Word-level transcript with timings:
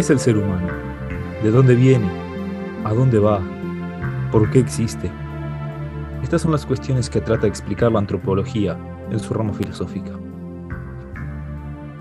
¿Qué 0.00 0.04
es 0.04 0.08
el 0.08 0.18
ser 0.18 0.38
humano? 0.38 0.66
¿De 1.42 1.50
dónde 1.50 1.74
viene? 1.74 2.08
¿A 2.84 2.94
dónde 2.94 3.18
va? 3.18 3.38
¿Por 4.32 4.50
qué 4.50 4.58
existe? 4.58 5.10
Estas 6.22 6.40
son 6.40 6.52
las 6.52 6.64
cuestiones 6.64 7.10
que 7.10 7.20
trata 7.20 7.42
de 7.42 7.48
explicar 7.48 7.92
la 7.92 7.98
antropología 7.98 8.78
en 9.10 9.20
su 9.20 9.34
rama 9.34 9.52
filosófica. 9.52 10.12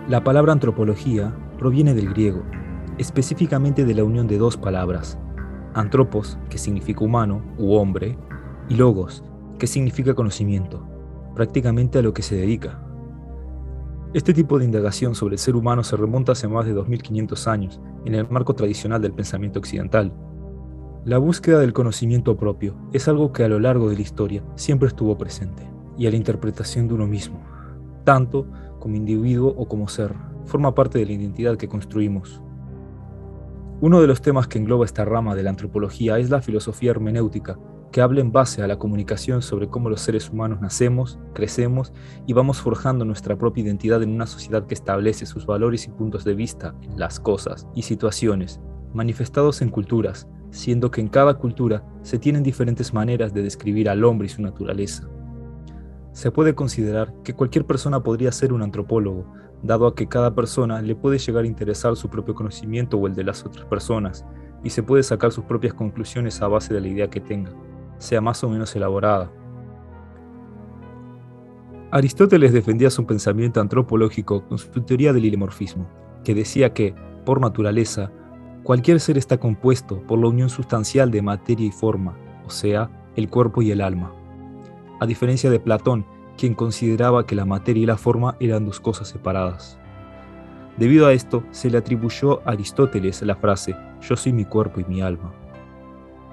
La 0.07 0.23
palabra 0.23 0.53
antropología 0.53 1.35
proviene 1.57 1.93
del 1.93 2.07
griego, 2.07 2.43
específicamente 2.97 3.83
de 3.83 3.93
la 3.93 4.05
unión 4.05 4.27
de 4.27 4.37
dos 4.37 4.55
palabras, 4.55 5.19
antropos, 5.73 6.39
que 6.49 6.57
significa 6.57 7.03
humano 7.03 7.41
u 7.57 7.73
hombre, 7.73 8.17
y 8.69 8.75
logos, 8.75 9.25
que 9.57 9.67
significa 9.67 10.13
conocimiento, 10.13 10.87
prácticamente 11.35 11.99
a 11.99 12.01
lo 12.01 12.13
que 12.13 12.21
se 12.21 12.37
dedica. 12.37 12.79
Este 14.11 14.33
tipo 14.33 14.57
de 14.57 14.65
indagación 14.65 15.13
sobre 15.13 15.35
el 15.35 15.39
ser 15.39 15.55
humano 15.55 15.83
se 15.83 15.95
remonta 15.95 16.31
hace 16.31 16.47
más 16.47 16.65
de 16.65 16.73
2500 16.73 17.47
años, 17.47 17.79
en 18.05 18.15
el 18.15 18.27
marco 18.27 18.55
tradicional 18.55 19.03
del 19.03 19.13
pensamiento 19.13 19.59
occidental. 19.59 20.11
La 21.05 21.19
búsqueda 21.19 21.59
del 21.59 21.73
conocimiento 21.73 22.35
propio 22.35 22.75
es 22.91 23.07
algo 23.07 23.31
que 23.31 23.43
a 23.43 23.47
lo 23.47 23.59
largo 23.59 23.87
de 23.87 23.97
la 23.97 24.01
historia 24.01 24.43
siempre 24.55 24.87
estuvo 24.87 25.15
presente, 25.15 25.61
y 25.95 26.07
a 26.07 26.09
la 26.09 26.15
interpretación 26.15 26.87
de 26.87 26.95
uno 26.95 27.05
mismo, 27.05 27.39
tanto 28.03 28.47
como 28.79 28.95
individuo 28.95 29.53
o 29.55 29.67
como 29.67 29.87
ser, 29.87 30.15
forma 30.45 30.73
parte 30.73 30.97
de 30.97 31.05
la 31.05 31.11
identidad 31.11 31.55
que 31.55 31.67
construimos. 31.69 32.41
Uno 33.79 34.01
de 34.01 34.07
los 34.07 34.23
temas 34.23 34.47
que 34.47 34.57
engloba 34.57 34.85
esta 34.85 35.05
rama 35.05 35.35
de 35.35 35.43
la 35.43 35.51
antropología 35.51 36.17
es 36.17 36.31
la 36.31 36.41
filosofía 36.41 36.89
hermenéutica, 36.89 37.59
que 37.91 38.01
habla 38.01 38.21
en 38.21 38.31
base 38.31 38.61
a 38.61 38.67
la 38.67 38.77
comunicación 38.77 39.41
sobre 39.41 39.67
cómo 39.67 39.89
los 39.89 40.01
seres 40.01 40.29
humanos 40.29 40.61
nacemos, 40.61 41.19
crecemos 41.33 41.91
y 42.27 42.33
vamos 42.33 42.61
forjando 42.61 43.05
nuestra 43.05 43.35
propia 43.37 43.63
identidad 43.63 44.03
en 44.03 44.11
una 44.11 44.27
sociedad 44.27 44.65
que 44.67 44.75
establece 44.75 45.25
sus 45.25 45.45
valores 45.45 45.87
y 45.87 45.91
puntos 45.91 46.23
de 46.23 46.35
vista 46.35 46.75
en 46.83 46.99
las 46.99 47.19
cosas 47.19 47.67
y 47.73 47.81
situaciones, 47.81 48.59
manifestados 48.93 49.61
en 49.61 49.69
culturas, 49.69 50.27
siendo 50.51 50.91
que 50.91 51.01
en 51.01 51.07
cada 51.07 51.35
cultura 51.35 51.83
se 52.01 52.19
tienen 52.19 52.43
diferentes 52.43 52.93
maneras 52.93 53.33
de 53.33 53.41
describir 53.41 53.89
al 53.89 54.03
hombre 54.03 54.27
y 54.27 54.29
su 54.29 54.41
naturaleza. 54.41 55.07
Se 56.11 56.31
puede 56.31 56.53
considerar 56.53 57.13
que 57.23 57.33
cualquier 57.33 57.65
persona 57.65 58.03
podría 58.03 58.31
ser 58.31 58.53
un 58.53 58.61
antropólogo, 58.61 59.25
dado 59.61 59.87
a 59.87 59.95
que 59.95 60.07
cada 60.07 60.33
persona 60.35 60.81
le 60.81 60.95
puede 60.95 61.17
llegar 61.17 61.43
a 61.43 61.47
interesar 61.47 61.95
su 61.95 62.09
propio 62.09 62.33
conocimiento 62.33 62.97
o 62.97 63.07
el 63.07 63.15
de 63.15 63.23
las 63.23 63.45
otras 63.45 63.65
personas, 63.65 64.25
y 64.63 64.69
se 64.69 64.83
puede 64.83 65.03
sacar 65.03 65.31
sus 65.31 65.45
propias 65.45 65.73
conclusiones 65.73 66.41
a 66.41 66.47
base 66.47 66.73
de 66.73 66.81
la 66.81 66.87
idea 66.87 67.09
que 67.09 67.21
tenga 67.21 67.51
sea 67.99 68.21
más 68.21 68.43
o 68.43 68.49
menos 68.49 68.75
elaborada. 68.75 69.31
Aristóteles 71.91 72.53
defendía 72.53 72.89
su 72.89 73.05
pensamiento 73.05 73.61
antropológico 73.61 74.45
con 74.47 74.57
su 74.57 74.69
teoría 74.81 75.13
del 75.13 75.25
ilemorfismo, 75.25 75.87
que 76.23 76.35
decía 76.35 76.73
que, 76.73 76.93
por 77.25 77.41
naturaleza, 77.41 78.11
cualquier 78.63 78.99
ser 78.99 79.17
está 79.17 79.39
compuesto 79.39 80.01
por 80.03 80.19
la 80.19 80.27
unión 80.27 80.49
sustancial 80.49 81.09
de 81.11 81.21
materia 81.21 81.65
y 81.65 81.71
forma, 81.71 82.15
o 82.45 82.49
sea, 82.49 82.91
el 83.15 83.29
cuerpo 83.29 83.61
y 83.61 83.71
el 83.71 83.81
alma. 83.81 84.13
A 84.99 85.05
diferencia 85.05 85.49
de 85.49 85.59
Platón, 85.59 86.05
quien 86.37 86.53
consideraba 86.53 87.25
que 87.25 87.35
la 87.35 87.45
materia 87.45 87.83
y 87.83 87.85
la 87.85 87.97
forma 87.97 88.35
eran 88.39 88.65
dos 88.65 88.79
cosas 88.79 89.07
separadas. 89.07 89.79
Debido 90.77 91.07
a 91.07 91.13
esto, 91.13 91.43
se 91.51 91.69
le 91.69 91.77
atribuyó 91.77 92.41
a 92.47 92.51
Aristóteles 92.51 93.21
la 93.23 93.35
frase, 93.35 93.75
yo 94.01 94.15
soy 94.15 94.31
mi 94.31 94.45
cuerpo 94.45 94.79
y 94.79 94.85
mi 94.85 95.01
alma. 95.01 95.33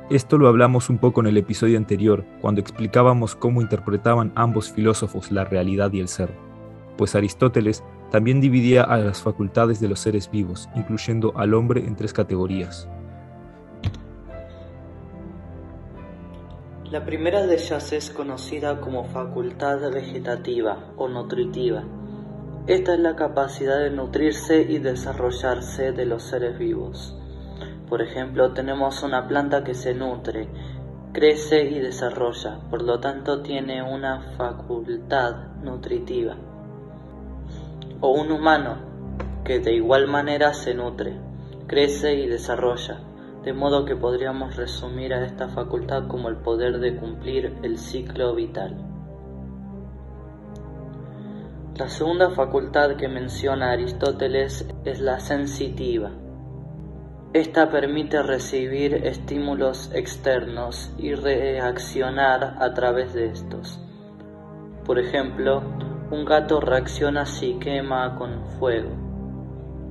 Esto 0.09 0.39
lo 0.39 0.47
hablamos 0.47 0.89
un 0.89 0.99
poco 0.99 1.21
en 1.21 1.27
el 1.27 1.37
episodio 1.37 1.77
anterior, 1.77 2.25
cuando 2.41 2.61
explicábamos 2.61 3.35
cómo 3.35 3.61
interpretaban 3.61 4.31
ambos 4.37 4.71
filósofos 4.71 5.33
la 5.33 5.45
realidad 5.45 5.93
y 5.93 5.99
el 5.99 6.07
ser, 6.07 6.31
pues 6.97 7.17
Aristóteles 7.17 7.83
también 8.13 8.41
dividía 8.41 8.85
a 8.85 8.99
las 8.99 9.21
facultades 9.21 9.81
de 9.81 9.89
los 9.89 9.99
seres 9.99 10.31
vivos, 10.31 10.69
incluyendo 10.77 11.37
al 11.37 11.55
hombre 11.55 11.85
en 11.85 11.97
tres 11.97 12.13
categorías. 12.13 12.89
La 16.89 17.05
primera 17.05 17.45
de 17.45 17.57
ellas 17.57 17.93
es 17.93 18.11
conocida 18.11 18.81
como 18.81 19.07
facultad 19.07 19.91
vegetativa 19.93 20.93
o 20.97 21.09
nutritiva. 21.09 21.83
Esta 22.69 22.95
es 22.95 23.01
la 23.01 23.17
capacidad 23.17 23.81
de 23.81 23.91
nutrirse 23.91 24.63
y 24.63 24.79
desarrollarse 24.79 25.91
de 25.91 26.07
los 26.07 26.23
seres 26.23 26.57
vivos. 26.57 27.17
Por 27.89 28.03
ejemplo, 28.03 28.53
tenemos 28.53 29.03
una 29.03 29.29
planta 29.29 29.63
que 29.63 29.75
se 29.75 29.95
nutre, 29.95 30.49
crece 31.13 31.63
y 31.63 31.79
desarrolla, 31.79 32.59
por 32.69 32.83
lo 32.83 32.99
tanto 32.99 33.43
tiene 33.43 33.83
una 33.83 34.21
facultad 34.37 35.55
nutritiva. 35.63 36.35
O 38.01 38.11
un 38.11 38.33
humano 38.33 38.77
que 39.45 39.61
de 39.61 39.75
igual 39.75 40.09
manera 40.09 40.53
se 40.53 40.75
nutre, 40.75 41.17
crece 41.69 42.17
y 42.17 42.27
desarrolla, 42.27 43.01
de 43.45 43.53
modo 43.53 43.85
que 43.85 43.95
podríamos 43.95 44.57
resumir 44.57 45.15
a 45.15 45.25
esta 45.25 45.49
facultad 45.49 46.09
como 46.09 46.29
el 46.29 46.37
poder 46.37 46.81
de 46.81 46.97
cumplir 46.97 47.57
el 47.63 47.79
ciclo 47.79 48.35
vital. 48.35 48.77
La 51.79 51.89
segunda 51.89 52.31
facultad 52.31 52.97
que 52.97 53.07
menciona 53.07 53.71
Aristóteles 53.71 54.67
es 54.85 55.01
la 55.01 55.21
sensitiva. 55.21 56.11
Esta 57.37 57.69
permite 57.71 58.23
recibir 58.23 58.95
estímulos 58.95 59.91
externos 59.93 60.91
y 60.97 61.15
reaccionar 61.15 62.57
a 62.59 62.73
través 62.73 63.13
de 63.13 63.27
estos. 63.27 63.79
Por 64.87 64.99
ejemplo, 64.99 65.63
un 66.11 66.25
gato 66.25 66.63
reacciona 66.63 67.27
si 67.27 67.59
quema 67.59 68.17
con 68.17 68.47
fuego, 68.59 68.89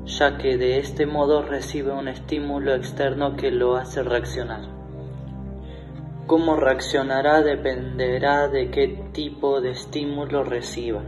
ya 0.05 0.39
que 0.39 0.57
de 0.57 0.79
este 0.79 1.05
modo 1.05 1.43
recibe 1.43 1.91
un 1.91 2.08
estímulo 2.08 2.73
externo 2.73 3.35
que 3.35 3.52
lo 3.52 3.75
hace 3.75 4.02
reaccionar. 4.02 4.61
Cómo 6.25 6.55
reaccionará 6.55 7.43
dependerá 7.43 8.47
de 8.47 8.72
qué 8.72 8.87
tipo 9.14 9.61
de 9.61 9.70
estímulo 9.70 10.43
reciba. 10.43 11.03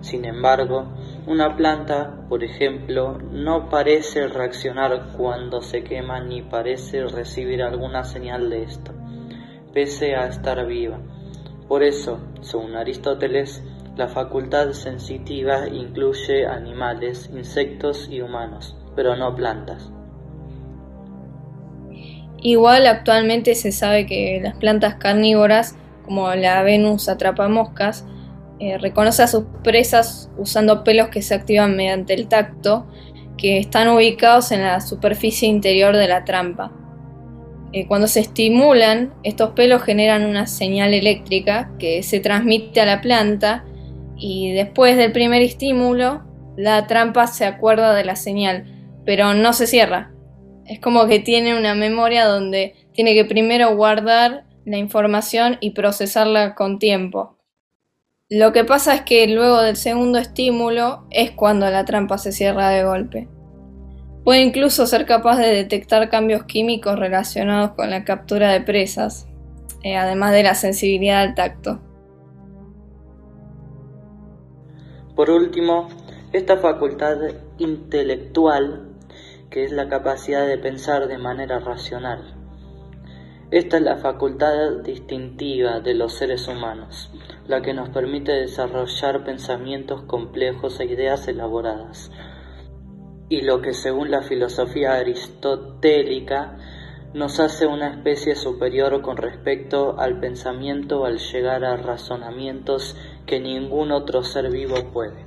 Sin 0.00 0.24
embargo, 0.24 0.86
una 1.26 1.56
planta, 1.56 2.26
por 2.28 2.42
ejemplo, 2.42 3.18
no 3.30 3.68
parece 3.68 4.26
reaccionar 4.26 5.12
cuando 5.16 5.62
se 5.62 5.84
quema 5.84 6.20
ni 6.20 6.42
parece 6.42 7.06
recibir 7.06 7.62
alguna 7.62 8.04
señal 8.04 8.50
de 8.50 8.64
esto, 8.64 8.92
pese 9.72 10.16
a 10.16 10.26
estar 10.26 10.66
viva. 10.66 10.98
Por 11.68 11.82
eso, 11.82 12.20
según 12.40 12.74
Aristóteles, 12.76 13.62
la 13.96 14.08
facultad 14.08 14.72
sensitiva 14.72 15.68
incluye 15.68 16.46
animales, 16.46 17.30
insectos 17.32 18.08
y 18.10 18.20
humanos, 18.20 18.76
pero 18.96 19.16
no 19.16 19.34
plantas. 19.34 19.92
Igual 22.40 22.86
actualmente 22.88 23.54
se 23.54 23.70
sabe 23.70 24.06
que 24.06 24.40
las 24.42 24.56
plantas 24.56 24.96
carnívoras, 24.96 25.76
como 26.04 26.34
la 26.34 26.62
Venus 26.64 27.08
atrapamoscas, 27.08 28.04
eh, 28.62 28.78
reconoce 28.78 29.24
a 29.24 29.26
sus 29.26 29.42
presas 29.64 30.30
usando 30.38 30.84
pelos 30.84 31.08
que 31.08 31.20
se 31.20 31.34
activan 31.34 31.74
mediante 31.74 32.14
el 32.14 32.28
tacto, 32.28 32.86
que 33.36 33.58
están 33.58 33.88
ubicados 33.88 34.52
en 34.52 34.62
la 34.62 34.80
superficie 34.80 35.48
interior 35.48 35.96
de 35.96 36.06
la 36.06 36.24
trampa. 36.24 36.70
Eh, 37.72 37.88
cuando 37.88 38.06
se 38.06 38.20
estimulan, 38.20 39.14
estos 39.24 39.50
pelos 39.50 39.82
generan 39.82 40.24
una 40.24 40.46
señal 40.46 40.94
eléctrica 40.94 41.72
que 41.80 42.04
se 42.04 42.20
transmite 42.20 42.80
a 42.80 42.86
la 42.86 43.00
planta 43.00 43.64
y 44.16 44.52
después 44.52 44.96
del 44.96 45.10
primer 45.10 45.42
estímulo, 45.42 46.22
la 46.56 46.86
trampa 46.86 47.26
se 47.26 47.46
acuerda 47.46 47.92
de 47.94 48.04
la 48.04 48.14
señal, 48.14 48.66
pero 49.04 49.34
no 49.34 49.54
se 49.54 49.66
cierra. 49.66 50.12
Es 50.66 50.78
como 50.78 51.08
que 51.08 51.18
tiene 51.18 51.58
una 51.58 51.74
memoria 51.74 52.26
donde 52.26 52.76
tiene 52.92 53.14
que 53.14 53.24
primero 53.24 53.74
guardar 53.74 54.44
la 54.64 54.78
información 54.78 55.58
y 55.60 55.70
procesarla 55.70 56.54
con 56.54 56.78
tiempo. 56.78 57.41
Lo 58.34 58.54
que 58.54 58.64
pasa 58.64 58.94
es 58.94 59.02
que 59.02 59.26
luego 59.26 59.60
del 59.60 59.76
segundo 59.76 60.18
estímulo 60.18 61.04
es 61.10 61.32
cuando 61.32 61.68
la 61.68 61.84
trampa 61.84 62.16
se 62.16 62.32
cierra 62.32 62.70
de 62.70 62.82
golpe. 62.82 63.28
Puede 64.24 64.40
incluso 64.40 64.86
ser 64.86 65.04
capaz 65.04 65.36
de 65.36 65.48
detectar 65.48 66.08
cambios 66.08 66.44
químicos 66.44 66.98
relacionados 66.98 67.72
con 67.72 67.90
la 67.90 68.04
captura 68.04 68.50
de 68.50 68.62
presas, 68.62 69.28
eh, 69.82 69.98
además 69.98 70.32
de 70.32 70.44
la 70.44 70.54
sensibilidad 70.54 71.20
al 71.20 71.34
tacto. 71.34 71.78
Por 75.14 75.28
último, 75.28 75.90
esta 76.32 76.56
facultad 76.56 77.18
intelectual, 77.58 78.94
que 79.50 79.64
es 79.64 79.72
la 79.72 79.90
capacidad 79.90 80.46
de 80.46 80.56
pensar 80.56 81.06
de 81.06 81.18
manera 81.18 81.58
racional. 81.58 82.41
Esta 83.52 83.76
es 83.76 83.82
la 83.82 83.98
facultad 83.98 84.78
distintiva 84.82 85.80
de 85.80 85.92
los 85.92 86.14
seres 86.14 86.48
humanos, 86.48 87.10
la 87.46 87.60
que 87.60 87.74
nos 87.74 87.90
permite 87.90 88.32
desarrollar 88.32 89.24
pensamientos 89.24 90.04
complejos 90.04 90.80
e 90.80 90.86
ideas 90.86 91.28
elaboradas, 91.28 92.10
y 93.28 93.42
lo 93.42 93.60
que 93.60 93.74
según 93.74 94.10
la 94.10 94.22
filosofía 94.22 94.94
aristotélica 94.94 96.56
nos 97.12 97.40
hace 97.40 97.66
una 97.66 97.90
especie 97.90 98.36
superior 98.36 99.02
con 99.02 99.18
respecto 99.18 100.00
al 100.00 100.18
pensamiento 100.18 101.04
al 101.04 101.18
llegar 101.18 101.62
a 101.66 101.76
razonamientos 101.76 102.96
que 103.26 103.38
ningún 103.38 103.92
otro 103.92 104.24
ser 104.24 104.50
vivo 104.50 104.76
puede. 104.94 105.26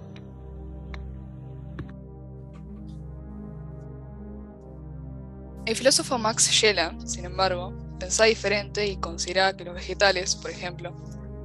El 5.68 5.75
filósofo 5.75 6.18
Max 6.18 6.45
Scheler, 6.51 6.92
sin 7.06 7.25
embargo, 7.25 7.84
pensaba 8.00 8.27
diferente 8.27 8.86
y 8.86 8.97
consideraba 8.97 9.56
que 9.56 9.65
los 9.65 9.75
vegetales, 9.75 10.36
por 10.36 10.51
ejemplo, 10.51 10.95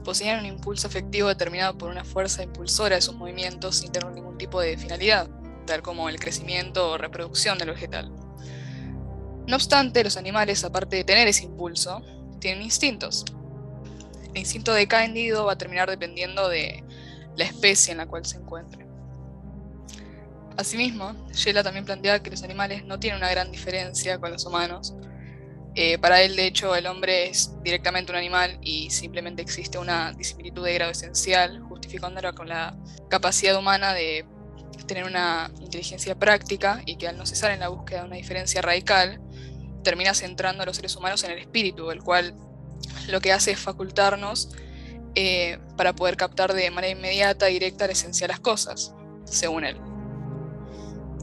poseían 0.04 0.40
un 0.40 0.46
impulso 0.46 0.88
afectivo 0.88 1.28
determinado 1.28 1.76
por 1.76 1.90
una 1.90 2.04
fuerza 2.04 2.42
impulsora 2.42 2.96
de 2.96 3.02
sus 3.02 3.14
movimientos 3.14 3.76
sin 3.76 3.92
tener 3.92 4.10
ningún 4.12 4.38
tipo 4.38 4.60
de 4.60 4.76
finalidad, 4.76 5.28
tal 5.66 5.82
como 5.82 6.08
el 6.08 6.18
crecimiento 6.18 6.90
o 6.90 6.98
reproducción 6.98 7.58
del 7.58 7.70
vegetal. 7.70 8.10
No 9.46 9.56
obstante, 9.56 10.04
los 10.04 10.16
animales, 10.16 10.64
aparte 10.64 10.96
de 10.96 11.04
tener 11.04 11.28
ese 11.28 11.44
impulso, 11.44 12.02
tienen 12.38 12.62
instintos. 12.62 13.24
El 14.32 14.38
instinto 14.38 14.72
de 14.72 14.86
cada 14.86 15.04
individuo 15.04 15.46
va 15.46 15.52
a 15.52 15.58
terminar 15.58 15.90
dependiendo 15.90 16.48
de 16.48 16.84
la 17.36 17.44
especie 17.44 17.92
en 17.92 17.98
la 17.98 18.06
cual 18.06 18.24
se 18.24 18.38
encuentre. 18.38 18.86
Asimismo, 20.56 21.14
Sheila 21.32 21.62
también 21.62 21.84
plantea 21.84 22.22
que 22.22 22.30
los 22.30 22.42
animales 22.42 22.84
no 22.84 23.00
tienen 23.00 23.18
una 23.18 23.30
gran 23.30 23.50
diferencia 23.50 24.18
con 24.18 24.30
los 24.30 24.44
humanos. 24.44 24.94
Eh, 25.82 25.96
para 25.96 26.20
él, 26.20 26.36
de 26.36 26.46
hecho, 26.46 26.76
el 26.76 26.86
hombre 26.86 27.30
es 27.30 27.54
directamente 27.62 28.12
un 28.12 28.18
animal 28.18 28.58
y 28.60 28.90
simplemente 28.90 29.40
existe 29.40 29.78
una 29.78 30.12
disimilitud 30.12 30.62
de 30.62 30.74
grado 30.74 30.92
esencial, 30.92 31.62
justificándola 31.62 32.34
con 32.34 32.50
la 32.50 32.76
capacidad 33.08 33.58
humana 33.58 33.94
de 33.94 34.26
tener 34.86 35.04
una 35.04 35.50
inteligencia 35.58 36.14
práctica 36.18 36.82
y 36.84 36.96
que 36.96 37.08
al 37.08 37.16
no 37.16 37.24
cesar 37.24 37.52
en 37.52 37.60
la 37.60 37.68
búsqueda 37.68 38.00
de 38.00 38.08
una 38.08 38.16
diferencia 38.16 38.60
radical, 38.60 39.22
termina 39.82 40.12
centrando 40.12 40.64
a 40.64 40.66
los 40.66 40.76
seres 40.76 40.94
humanos 40.96 41.24
en 41.24 41.30
el 41.30 41.38
espíritu, 41.38 41.90
el 41.90 42.02
cual 42.02 42.34
lo 43.08 43.22
que 43.22 43.32
hace 43.32 43.52
es 43.52 43.58
facultarnos 43.58 44.50
eh, 45.14 45.60
para 45.78 45.94
poder 45.94 46.18
captar 46.18 46.52
de 46.52 46.70
manera 46.70 46.92
inmediata, 46.92 47.46
directa, 47.46 47.86
la 47.86 47.94
esencia 47.94 48.26
de 48.26 48.34
las 48.34 48.40
cosas, 48.40 48.94
según 49.24 49.64
él. 49.64 49.89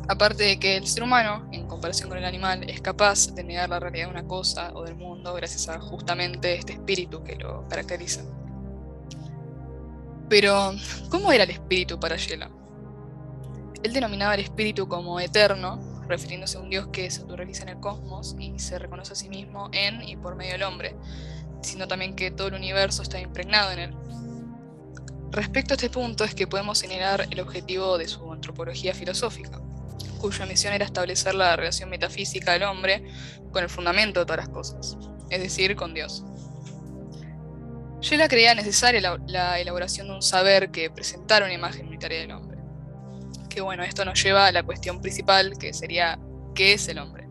Aparte 0.10 0.44
de 0.44 0.60
que 0.60 0.78
el 0.78 0.88
ser 0.88 1.04
humano, 1.04 1.50
en 1.52 1.68
comparación 1.68 2.08
con 2.08 2.18
el 2.18 2.24
animal, 2.24 2.70
es 2.70 2.80
capaz 2.80 3.34
de 3.34 3.44
negar 3.44 3.70
la 3.70 3.80
realidad 3.80 4.06
de 4.06 4.12
una 4.12 4.28
cosa 4.28 4.72
o 4.74 4.84
del 4.84 4.96
mundo 4.96 5.34
gracias 5.34 5.68
a 5.68 5.80
justamente 5.80 6.56
este 6.56 6.74
espíritu 6.74 7.24
que 7.24 7.36
lo 7.36 7.68
caracteriza. 7.68 8.24
Pero, 10.30 10.74
¿cómo 11.10 11.32
era 11.32 11.44
el 11.44 11.50
espíritu 11.52 12.00
para 12.00 12.16
Yela? 12.16 12.50
Él 13.84 13.94
denominaba 13.94 14.36
el 14.36 14.42
espíritu 14.42 14.88
como 14.88 15.20
eterno, 15.20 15.80
refiriéndose 16.08 16.58
a 16.58 16.62
un 16.62 16.70
Dios 16.70 16.88
que 16.88 17.12
se 17.12 17.22
autorrealiza 17.22 17.64
en 17.64 17.70
el 17.70 17.80
cosmos 17.80 18.36
y 18.40 18.58
se 18.60 18.80
reconoce 18.80 19.12
a 19.14 19.16
sí 19.16 19.28
mismo 19.28 19.70
en 19.74 20.02
y 20.02 20.16
por 20.16 20.36
medio 20.36 20.54
del 20.54 20.64
hombre, 20.64 20.96
sino 21.62 21.88
también 21.88 22.16
que 22.16 22.32
todo 22.32 22.48
el 22.48 22.54
universo 22.54 23.04
está 23.04 23.20
impregnado 23.20 23.72
en 23.72 23.80
él. 23.80 23.96
Respecto 25.32 25.74
a 25.74 25.76
este 25.76 25.90
punto 25.90 26.24
es 26.24 26.34
que 26.34 26.48
podemos 26.48 26.78
señalar 26.78 27.28
el 27.30 27.42
objetivo 27.42 27.98
de 27.98 28.08
su 28.08 28.32
antropología 28.32 28.94
filosófica, 28.94 29.62
cuya 30.18 30.46
misión 30.46 30.74
era 30.74 30.86
establecer 30.86 31.36
la 31.36 31.56
relación 31.56 31.90
metafísica 31.90 32.54
del 32.54 32.64
hombre 32.64 33.04
con 33.52 33.64
el 33.64 33.70
fundamento 33.70 34.20
de 34.20 34.26
todas 34.26 34.46
las 34.46 34.50
cosas, 34.50 34.98
es 35.30 35.42
decir, 35.42 35.76
con 35.76 35.94
Dios. 35.94 36.24
Shela 38.00 38.28
creía 38.28 38.54
necesaria 38.54 39.18
la 39.26 39.60
elaboración 39.60 40.08
de 40.08 40.14
un 40.14 40.22
saber 40.22 40.70
que 40.70 40.92
presentara 40.92 41.46
una 41.46 41.54
imagen 41.54 41.88
unitaria 41.88 42.20
del 42.20 42.32
hombre. 42.32 42.58
Que 43.50 43.62
bueno, 43.62 43.84
esto 43.84 44.06
nos 44.06 44.22
lleva 44.22 44.46
a 44.46 44.52
la 44.52 44.62
cuestión 44.64 45.02
principal, 45.02 45.58
que 45.58 45.74
sería 45.74 46.20
¿qué 46.54 46.74
es 46.74 46.88
el 46.90 47.00
hombre? 47.00 47.28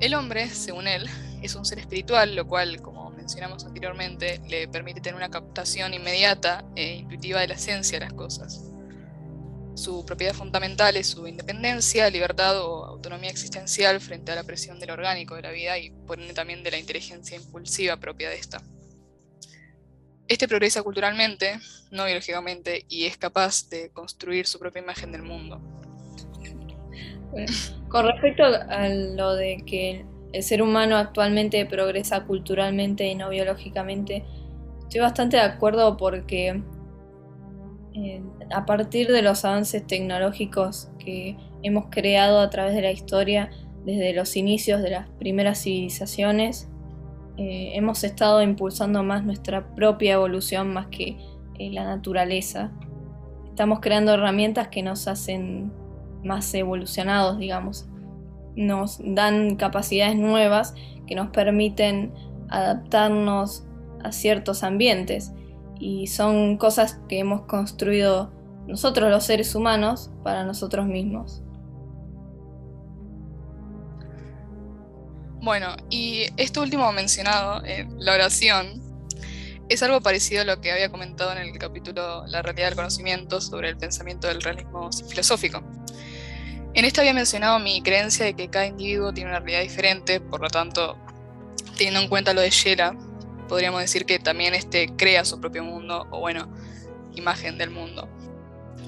El 0.00 0.14
hombre, 0.14 0.48
según 0.48 0.86
él, 0.86 1.08
es 1.42 1.54
un 1.54 1.64
ser 1.64 1.78
espiritual, 1.78 2.34
lo 2.34 2.46
cual, 2.46 2.80
como 2.80 3.10
mencionamos 3.10 3.64
anteriormente, 3.64 4.40
le 4.48 4.68
permite 4.68 5.00
tener 5.00 5.16
una 5.16 5.28
captación 5.28 5.92
inmediata 5.92 6.64
e 6.74 6.96
intuitiva 6.96 7.40
de 7.40 7.48
la 7.48 7.54
esencia 7.54 7.98
de 7.98 8.06
las 8.06 8.14
cosas. 8.14 8.67
Su 9.78 10.04
propiedad 10.04 10.34
fundamental 10.34 10.96
es 10.96 11.06
su 11.06 11.24
independencia, 11.28 12.10
libertad 12.10 12.60
o 12.60 12.84
autonomía 12.84 13.30
existencial 13.30 14.00
frente 14.00 14.32
a 14.32 14.34
la 14.34 14.42
presión 14.42 14.80
del 14.80 14.90
orgánico 14.90 15.36
de 15.36 15.42
la 15.42 15.52
vida 15.52 15.78
y 15.78 15.90
por 15.90 16.18
ende 16.18 16.34
también 16.34 16.64
de 16.64 16.72
la 16.72 16.78
inteligencia 16.78 17.36
impulsiva 17.36 17.96
propia 17.96 18.28
de 18.28 18.34
esta. 18.34 18.60
Este 20.26 20.48
progresa 20.48 20.82
culturalmente, 20.82 21.60
no 21.92 22.06
biológicamente, 22.06 22.86
y 22.88 23.04
es 23.04 23.16
capaz 23.18 23.68
de 23.68 23.90
construir 23.92 24.48
su 24.48 24.58
propia 24.58 24.82
imagen 24.82 25.12
del 25.12 25.22
mundo. 25.22 25.60
con 27.88 28.04
respecto 28.04 28.42
a 28.46 28.88
lo 28.88 29.36
de 29.36 29.62
que 29.64 30.04
el 30.32 30.42
ser 30.42 30.60
humano 30.60 30.96
actualmente 30.96 31.64
progresa 31.66 32.24
culturalmente 32.24 33.06
y 33.06 33.14
no 33.14 33.28
biológicamente, 33.28 34.24
estoy 34.82 35.02
bastante 35.02 35.36
de 35.36 35.44
acuerdo 35.44 35.96
porque 35.96 36.60
a 38.50 38.66
partir 38.66 39.08
de 39.08 39.22
los 39.22 39.44
avances 39.44 39.86
tecnológicos 39.86 40.90
que 40.98 41.36
hemos 41.62 41.86
creado 41.90 42.40
a 42.40 42.50
través 42.50 42.74
de 42.74 42.82
la 42.82 42.92
historia, 42.92 43.50
desde 43.84 44.12
los 44.12 44.36
inicios 44.36 44.82
de 44.82 44.90
las 44.90 45.08
primeras 45.18 45.62
civilizaciones, 45.62 46.68
eh, 47.36 47.72
hemos 47.74 48.04
estado 48.04 48.42
impulsando 48.42 49.02
más 49.02 49.24
nuestra 49.24 49.74
propia 49.74 50.14
evolución 50.14 50.72
más 50.72 50.86
que 50.88 51.16
eh, 51.58 51.70
la 51.70 51.84
naturaleza. 51.84 52.72
Estamos 53.48 53.80
creando 53.80 54.12
herramientas 54.12 54.68
que 54.68 54.82
nos 54.82 55.08
hacen 55.08 55.72
más 56.22 56.52
evolucionados, 56.54 57.38
digamos 57.38 57.88
nos 58.58 58.98
dan 59.02 59.54
capacidades 59.54 60.16
nuevas 60.16 60.74
que 61.06 61.14
nos 61.14 61.28
permiten 61.28 62.12
adaptarnos 62.48 63.64
a 64.02 64.10
ciertos 64.10 64.64
ambientes 64.64 65.32
y 65.78 66.06
son 66.08 66.56
cosas 66.56 67.00
que 67.08 67.18
hemos 67.18 67.42
construido 67.42 68.32
nosotros 68.66 69.10
los 69.10 69.24
seres 69.24 69.54
humanos 69.54 70.10
para 70.22 70.44
nosotros 70.44 70.86
mismos. 70.86 71.42
Bueno, 75.40 75.76
y 75.88 76.26
esto 76.36 76.62
último 76.62 76.90
mencionado, 76.92 77.62
la 77.98 78.14
oración, 78.14 78.82
es 79.68 79.82
algo 79.82 80.00
parecido 80.00 80.42
a 80.42 80.44
lo 80.44 80.60
que 80.60 80.72
había 80.72 80.90
comentado 80.90 81.32
en 81.32 81.38
el 81.38 81.58
capítulo 81.58 82.26
La 82.26 82.42
realidad 82.42 82.68
del 82.68 82.76
conocimiento 82.76 83.40
sobre 83.40 83.68
el 83.68 83.76
pensamiento 83.76 84.26
del 84.26 84.40
realismo 84.40 84.90
filosófico. 85.08 85.62
En 86.74 86.84
esta 86.84 87.02
había 87.02 87.14
mencionado 87.14 87.58
mi 87.58 87.82
creencia 87.82 88.24
de 88.24 88.34
que 88.34 88.48
cada 88.48 88.66
individuo 88.66 89.12
tiene 89.12 89.30
una 89.30 89.40
realidad 89.40 89.62
diferente, 89.62 90.20
por 90.20 90.40
lo 90.40 90.48
tanto, 90.48 90.96
teniendo 91.76 92.00
en 92.00 92.08
cuenta 92.08 92.32
lo 92.34 92.40
de 92.40 92.50
Shela, 92.50 92.96
podríamos 93.48 93.80
decir 93.80 94.04
que 94.04 94.18
también 94.18 94.54
este 94.54 94.94
crea 94.96 95.24
su 95.24 95.40
propio 95.40 95.64
mundo, 95.64 96.06
o 96.10 96.20
bueno, 96.20 96.52
imagen 97.14 97.58
del 97.58 97.70
mundo. 97.70 98.08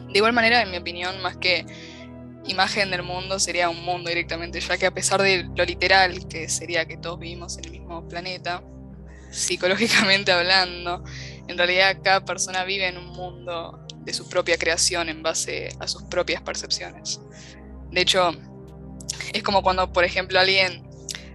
De 0.09 0.19
igual 0.19 0.33
manera, 0.33 0.63
en 0.63 0.71
mi 0.71 0.77
opinión, 0.77 1.21
más 1.23 1.37
que 1.37 1.67
imagen 2.47 2.91
del 2.91 3.03
mundo 3.03 3.39
sería 3.39 3.69
un 3.69 3.83
mundo 3.83 4.09
directamente, 4.09 4.61
ya 4.61 4.77
que 4.77 4.87
a 4.87 4.91
pesar 4.91 5.23
de 5.23 5.49
lo 5.55 5.65
literal 5.65 6.27
que 6.29 6.49
sería 6.49 6.87
que 6.87 6.97
todos 6.97 7.19
vivimos 7.19 7.59
en 7.59 7.65
el 7.67 7.71
mismo 7.73 8.07
planeta, 8.09 8.63
psicológicamente 9.31 10.33
hablando, 10.33 11.05
en 11.47 11.57
realidad 11.57 11.99
cada 12.03 12.25
persona 12.25 12.65
vive 12.65 12.89
en 12.89 12.99
un 12.99 13.07
mundo 13.07 13.87
de 13.99 14.13
su 14.13 14.29
propia 14.29 14.57
creación 14.57 15.09
en 15.09 15.23
base 15.23 15.75
a 15.79 15.87
sus 15.87 16.05
propias 16.05 16.43
percepciones. 16.43 17.21
De 17.91 18.01
hecho, 18.01 18.33
es 19.33 19.43
como 19.43 19.63
cuando, 19.63 19.93
por 19.93 20.05
ejemplo, 20.05 20.39
alguien 20.39 20.89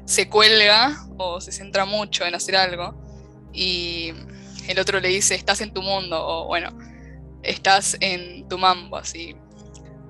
se 0.05 0.29
cuelga 0.29 1.05
o 1.17 1.41
se 1.41 1.51
centra 1.51 1.86
mucho 1.86 2.25
en 2.25 2.36
hacer 2.36 2.55
algo 2.55 3.04
y 3.55 4.13
el 4.67 4.79
otro 4.79 5.00
le 5.00 5.09
dice, 5.09 5.35
estás 5.35 5.62
en 5.62 5.71
tu 5.71 5.81
mundo 5.81 6.17
o 6.19 6.47
bueno, 6.47 6.69
estás 7.43 7.97
en 8.00 8.47
tu 8.47 8.57
mambo, 8.57 8.97
así 8.97 9.35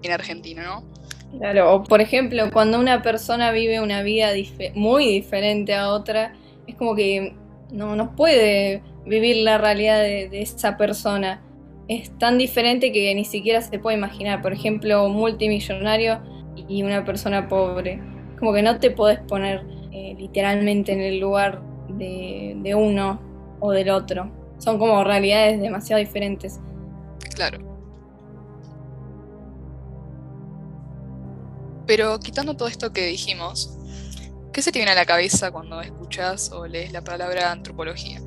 en 0.02 0.12
Argentina, 0.12 0.64
¿no? 0.64 0.84
Claro, 1.38 1.74
o 1.74 1.84
por 1.84 2.02
ejemplo, 2.02 2.50
cuando 2.52 2.80
una 2.80 3.02
persona 3.02 3.52
vive 3.52 3.82
una 3.82 4.02
vida 4.04 4.30
muy 4.74 5.06
diferente 5.06 5.74
a 5.74 5.90
otra, 5.90 6.34
es 6.68 6.76
como 6.76 6.96
que 6.96 7.36
no, 7.72 7.96
no 7.96 8.16
puede 8.16 8.82
vivir 9.06 9.38
la 9.38 9.58
realidad 9.58 10.02
de, 10.02 10.30
de, 10.30 10.42
esa 10.42 10.78
persona. 10.78 11.42
Es 11.88 12.18
tan 12.18 12.38
diferente 12.38 12.92
que 12.92 13.14
ni 13.14 13.26
siquiera 13.26 13.62
se 13.62 13.78
puede 13.80 13.98
imaginar. 13.98 14.42
Por 14.42 14.54
ejemplo, 14.54 15.06
un 15.06 15.14
multimillonario 15.14 16.22
y 16.70 16.84
una 16.84 17.04
persona 17.04 17.48
pobre. 17.48 18.00
Como 18.40 18.54
que 18.54 18.62
no 18.62 18.80
te 18.80 18.92
podés 18.92 19.20
poner 19.20 19.64
eh, 19.92 20.16
literalmente 20.18 20.92
en 20.94 21.02
el 21.02 21.20
lugar 21.20 21.62
de, 21.90 22.76
uno 22.76 23.22
o 23.66 23.72
del 23.72 23.90
otro. 23.90 24.32
Son 24.58 24.80
como 24.80 25.04
realidades 25.04 25.62
demasiado 25.62 26.00
diferentes. 26.00 26.60
Claro. 27.36 27.60
Pero 31.86 32.20
quitando 32.20 32.56
todo 32.56 32.68
esto 32.68 32.92
que 32.92 33.06
dijimos, 33.08 33.78
¿qué 34.52 34.62
se 34.62 34.72
te 34.72 34.80
viene 34.80 34.92
a 34.92 34.96
la 34.96 35.06
cabeza 35.06 35.52
cuando 35.52 35.82
escuchas 35.82 36.52
o 36.52 36.66
lees 36.66 36.92
la 36.92 37.04
palabra 37.04 37.52
antropología? 37.52 38.22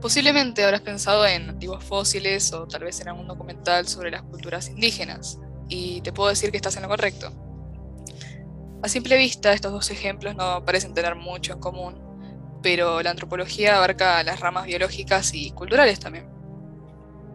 Posiblemente 0.00 0.64
habrás 0.64 0.80
pensado 0.80 1.26
en 1.26 1.50
antiguos 1.50 1.84
fósiles 1.84 2.52
o 2.52 2.66
tal 2.66 2.84
vez 2.84 3.00
en 3.00 3.08
algún 3.08 3.28
documental 3.28 3.86
sobre 3.86 4.10
las 4.10 4.22
culturas 4.22 4.68
indígenas, 4.68 5.38
y 5.68 6.00
te 6.00 6.12
puedo 6.12 6.28
decir 6.28 6.50
que 6.50 6.56
estás 6.56 6.76
en 6.76 6.82
lo 6.82 6.88
correcto. 6.88 7.30
A 8.82 8.88
simple 8.88 9.16
vista, 9.16 9.52
estos 9.52 9.70
dos 9.70 9.90
ejemplos 9.90 10.34
no 10.34 10.64
parecen 10.64 10.92
tener 10.92 11.14
mucho 11.14 11.52
en 11.52 11.60
común, 11.60 12.01
pero 12.62 13.02
la 13.02 13.10
antropología 13.10 13.76
abarca 13.76 14.22
las 14.22 14.40
ramas 14.40 14.66
biológicas 14.66 15.34
y 15.34 15.50
culturales 15.50 16.00
también. 16.00 16.26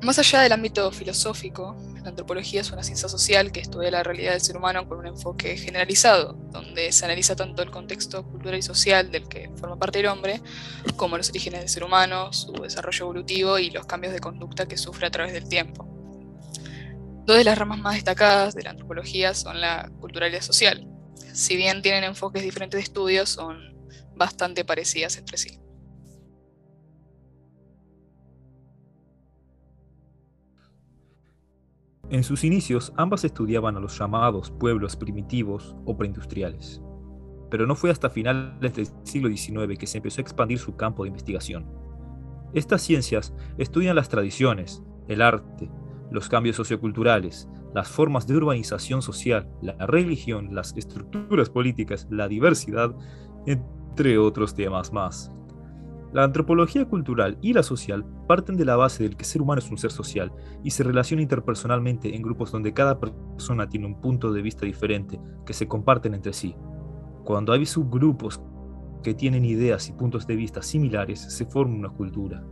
Más 0.02 0.20
allá 0.20 0.42
del 0.42 0.52
ámbito 0.52 0.92
filosófico, 0.92 1.76
la 2.04 2.10
antropología 2.10 2.62
es 2.62 2.72
una 2.72 2.84
ciencia 2.84 3.10
social 3.10 3.52
que 3.52 3.60
estudia 3.60 3.90
la 3.90 4.04
realidad 4.04 4.34
del 4.34 4.42
ser 4.42 4.56
humano 4.56 4.88
con 4.88 5.00
un 5.00 5.08
enfoque 5.08 5.58
generalizado, 5.58 6.34
donde 6.52 6.92
se 6.92 7.04
analiza 7.04 7.36
tanto 7.36 7.64
el 7.64 7.72
contexto 7.72 8.24
cultural 8.24 8.60
y 8.60 8.62
social 8.62 9.12
del 9.12 9.28
que 9.28 9.50
forma 9.56 9.78
parte 9.78 10.00
el 10.00 10.06
hombre, 10.06 10.42
como 10.96 11.18
los 11.18 11.30
orígenes 11.30 11.62
del 11.62 11.70
ser 11.70 11.84
humano, 11.84 12.32
su 12.32 12.54
desarrollo 12.54 13.06
evolutivo 13.06 13.58
y 13.58 13.72
los 13.72 13.88
cambios 13.88 14.14
de 14.14 14.20
conducta 14.20 14.68
que 14.68 14.78
sufre 14.78 15.08
a 15.08 15.12
través 15.12 15.34
del 15.34 15.50
tiempo. 15.50 15.88
Dos 17.26 17.38
de 17.38 17.44
las 17.44 17.58
ramas 17.58 17.80
más 17.80 17.96
destacadas 17.96 18.54
de 18.54 18.64
la 18.64 18.70
antropología 18.70 19.34
son 19.34 19.60
la 19.60 19.90
cultural 20.00 20.30
y 20.30 20.36
la 20.36 20.42
social. 20.42 20.88
Si 21.34 21.58
bien 21.58 21.82
tienen 21.82 22.04
enfoques 22.04 22.44
diferentes 22.44 22.78
de 22.78 22.84
estudio, 22.84 23.26
son 23.26 23.77
bastante 24.18 24.66
parecidas 24.66 25.18
entre 25.18 25.38
sí. 25.38 25.60
En 32.10 32.24
sus 32.24 32.46
inicios, 32.46 32.94
ambas 32.96 33.26
estudiaban 33.26 33.76
a 33.76 33.82
los 33.82 34.00
llamados 34.00 34.50
pueblos 34.50 34.96
primitivos 34.96 35.76
o 35.86 35.98
preindustriales. 35.98 36.82
Pero 37.52 37.68
no 37.68 37.76
fue 37.76 37.92
hasta 37.92 38.10
finales 38.10 38.74
del 38.74 38.88
siglo 39.04 39.28
XIX 39.30 39.78
que 39.78 39.88
se 39.88 39.98
empezó 39.98 40.22
a 40.22 40.24
expandir 40.24 40.58
su 40.58 40.78
campo 40.78 41.04
de 41.04 41.10
investigación. 41.10 41.66
Estas 42.54 42.82
ciencias 42.82 43.34
estudian 43.58 43.98
las 43.98 44.08
tradiciones, 44.08 44.82
el 45.10 45.22
arte, 45.22 45.70
los 46.10 46.30
cambios 46.30 46.56
socioculturales, 46.56 47.50
las 47.74 47.90
formas 47.90 48.26
de 48.26 48.38
urbanización 48.38 49.02
social, 49.02 49.50
la 49.62 49.74
religión, 49.86 50.56
las 50.56 50.76
estructuras 50.78 51.50
políticas, 51.50 52.08
la 52.10 52.30
diversidad, 52.30 52.96
entre 53.98 54.20
otros 54.20 54.54
temas 54.54 54.94
más. 54.94 55.32
La 56.13 56.24
antropología 56.24 56.86
cultural 56.86 57.39
y 57.42 57.54
la 57.54 57.63
social 57.63 58.06
parten 58.27 58.56
de 58.56 58.63
la 58.63 58.75
base 58.75 59.01
del 59.01 59.18
que 59.18 59.24
el 59.24 59.27
ser 59.27 59.42
humano 59.42 59.58
es 59.58 59.72
un 59.72 59.80
ser 59.80 59.92
social 59.92 60.32
y 60.63 60.70
se 60.70 60.84
relaciona 60.84 61.24
interpersonalmente 61.24 62.16
en 62.16 62.22
grupos 62.22 62.51
donde 62.51 62.75
cada 62.75 63.00
persona 63.00 63.68
tiene 63.68 63.88
un 63.88 64.00
punto 64.00 64.32
de 64.32 64.44
vista 64.44 64.68
diferente 64.68 65.20
que 65.48 65.54
se 65.54 65.68
comparten 65.68 66.13
entre 66.13 66.34
sí. 66.34 66.56
Cuando 67.24 67.54
hay 67.54 67.66
subgrupos 67.66 68.39
que 69.01 69.16
tienen 69.16 69.44
ideas 69.44 69.89
y 69.89 69.94
puntos 69.94 70.27
de 70.27 70.36
vista 70.36 70.62
similares, 70.62 71.20
se 71.20 71.48
forma 71.48 71.74
una 71.74 71.89
cultura. 71.89 72.46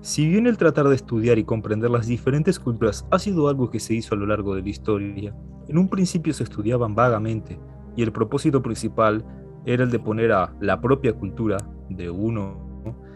Si 0.00 0.28
bien 0.28 0.48
el 0.48 0.56
tratar 0.56 0.88
de 0.88 0.96
estudiar 0.96 1.38
y 1.38 1.44
comprender 1.44 1.90
las 1.90 2.08
diferentes 2.08 2.58
culturas 2.58 3.06
ha 3.12 3.20
sido 3.20 3.48
algo 3.48 3.70
que 3.70 3.78
se 3.78 3.94
hizo 3.94 4.16
a 4.16 4.18
lo 4.18 4.26
largo 4.26 4.56
de 4.56 4.62
la 4.62 4.68
historia, 4.70 5.36
en 5.68 5.78
un 5.78 5.88
principio 5.88 6.34
se 6.34 6.42
estudiaban 6.42 6.96
vagamente 6.96 7.60
y 7.94 8.02
el 8.02 8.10
propósito 8.10 8.60
principal 8.60 9.24
era 9.66 9.84
el 9.84 9.90
de 9.90 9.98
poner 9.98 10.32
a 10.32 10.54
la 10.60 10.80
propia 10.80 11.12
cultura 11.12 11.58
de 11.90 12.08
uno 12.08 12.66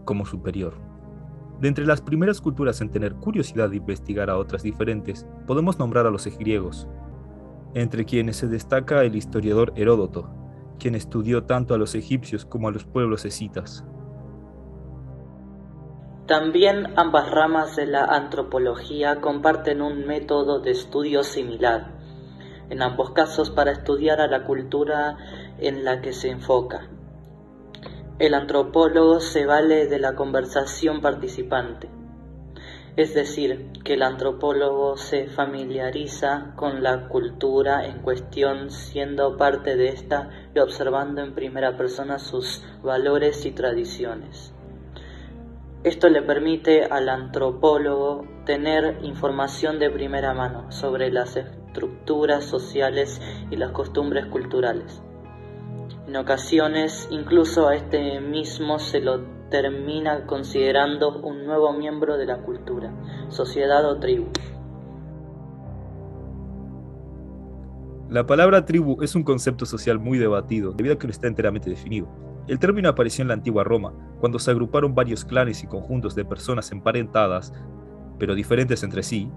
como 0.04 0.26
superior. 0.26 0.75
De 1.61 1.69
entre 1.69 1.87
las 1.87 2.00
primeras 2.00 2.40
culturas 2.40 2.80
en 2.80 2.90
tener 2.90 3.14
curiosidad 3.14 3.71
de 3.71 3.76
investigar 3.76 4.28
a 4.30 4.37
otras 4.37 4.62
diferentes, 4.62 5.26
podemos 5.47 5.78
nombrar 5.78 6.07
a 6.07 6.11
los 6.11 6.26
griegos, 6.38 6.88
entre 7.75 8.04
quienes 8.04 8.37
se 8.37 8.49
destaca 8.49 9.04
el 9.04 9.14
historiador 9.14 9.73
Heródoto, 9.76 10.28
quien 10.78 10.95
estudió 10.95 11.45
tanto 11.45 11.75
a 11.75 11.78
los 11.78 11.95
egipcios 11.95 12.45
como 12.45 12.69
a 12.69 12.73
los 12.73 12.85
pueblos 12.85 13.25
escitas. 13.25 13.85
También 16.26 16.95
ambas 16.97 17.30
ramas 17.30 17.76
de 17.76 17.87
la 17.87 18.04
antropología 18.04 19.21
comparten 19.21 19.83
un 19.83 20.07
método 20.07 20.61
de 20.61 20.71
estudio 20.71 21.23
similar, 21.23 21.92
en 22.71 22.83
ambos 22.83 23.11
casos 23.11 23.50
para 23.50 23.73
estudiar 23.73 24.21
a 24.21 24.28
la 24.28 24.45
cultura 24.45 25.19
en 25.61 25.85
la 25.85 26.00
que 26.00 26.12
se 26.12 26.31
enfoca. 26.31 26.88
El 28.19 28.35
antropólogo 28.35 29.21
se 29.21 29.47
vale 29.47 29.87
de 29.87 29.99
la 29.99 30.14
conversación 30.14 31.00
participante, 31.00 31.88
es 32.97 33.14
decir, 33.14 33.71
que 33.85 33.95
el 33.95 34.02
antropólogo 34.02 34.97
se 34.97 35.29
familiariza 35.29 36.52
con 36.57 36.83
la 36.83 37.09
cultura 37.09 37.87
en 37.87 38.00
cuestión 38.00 38.71
siendo 38.71 39.37
parte 39.37 39.76
de 39.76 39.88
esta 39.88 40.29
y 40.55 40.59
observando 40.59 41.23
en 41.23 41.35
primera 41.35 41.76
persona 41.76 42.19
sus 42.19 42.62
valores 42.83 43.47
y 43.47 43.52
tradiciones. 43.52 44.52
Esto 45.83 46.11
le 46.11 46.21
permite 46.21 46.85
al 46.85 47.09
antropólogo 47.09 48.26
tener 48.45 48.99
información 49.02 49.79
de 49.79 49.88
primera 49.88 50.35
mano 50.35 50.71
sobre 50.71 51.11
las 51.11 51.37
estructuras 51.37 52.45
sociales 52.45 53.19
y 53.50 53.57
las 53.57 53.71
costumbres 53.71 54.26
culturales. 54.26 55.00
En 56.11 56.17
ocasiones, 56.17 57.07
incluso 57.12 57.69
a 57.69 57.76
este 57.76 58.21
mismo 58.21 58.81
se 58.81 58.99
lo 58.99 59.21
termina 59.49 60.26
considerando 60.26 61.21
un 61.21 61.45
nuevo 61.45 61.73
miembro 61.73 62.19
de 62.19 62.26
la 62.26 62.38
cultura, 62.38 62.93
sociedad 63.29 63.88
o 63.88 64.00
tribu. 64.00 64.26
La 68.09 68.26
palabra 68.26 68.64
tribu 68.64 69.00
es 69.05 69.14
un 69.14 69.23
concepto 69.23 69.67
social 69.67 70.00
muy 70.00 70.19
debatido, 70.19 70.73
debido 70.73 70.97
a 70.97 70.99
que 70.99 71.07
no 71.07 71.12
está 71.12 71.29
enteramente 71.29 71.71
definido. 71.71 72.09
El 72.49 72.59
término 72.59 72.88
apareció 72.88 73.23
en 73.23 73.29
la 73.29 73.35
antigua 73.35 73.62
Roma, 73.62 73.93
cuando 74.19 74.40
se 74.40 74.50
agruparon 74.50 74.97
varios 74.97 75.25
clanes 75.25 75.62
y 75.62 75.69
conjuntos 75.69 76.17
de 76.17 76.25
personas 76.25 76.73
emparentadas, 76.73 77.52
pero 78.19 78.35
diferentes 78.35 78.83
entre 78.83 79.05
sí, 79.05 79.31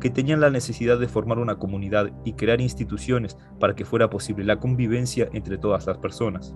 que 0.00 0.10
tenían 0.10 0.40
la 0.40 0.50
necesidad 0.50 0.98
de 0.98 1.08
formar 1.08 1.38
una 1.38 1.56
comunidad 1.56 2.10
y 2.24 2.32
crear 2.32 2.60
instituciones 2.60 3.36
para 3.58 3.74
que 3.74 3.84
fuera 3.84 4.10
posible 4.10 4.44
la 4.44 4.58
convivencia 4.58 5.28
entre 5.32 5.58
todas 5.58 5.86
las 5.86 5.98
personas. 5.98 6.54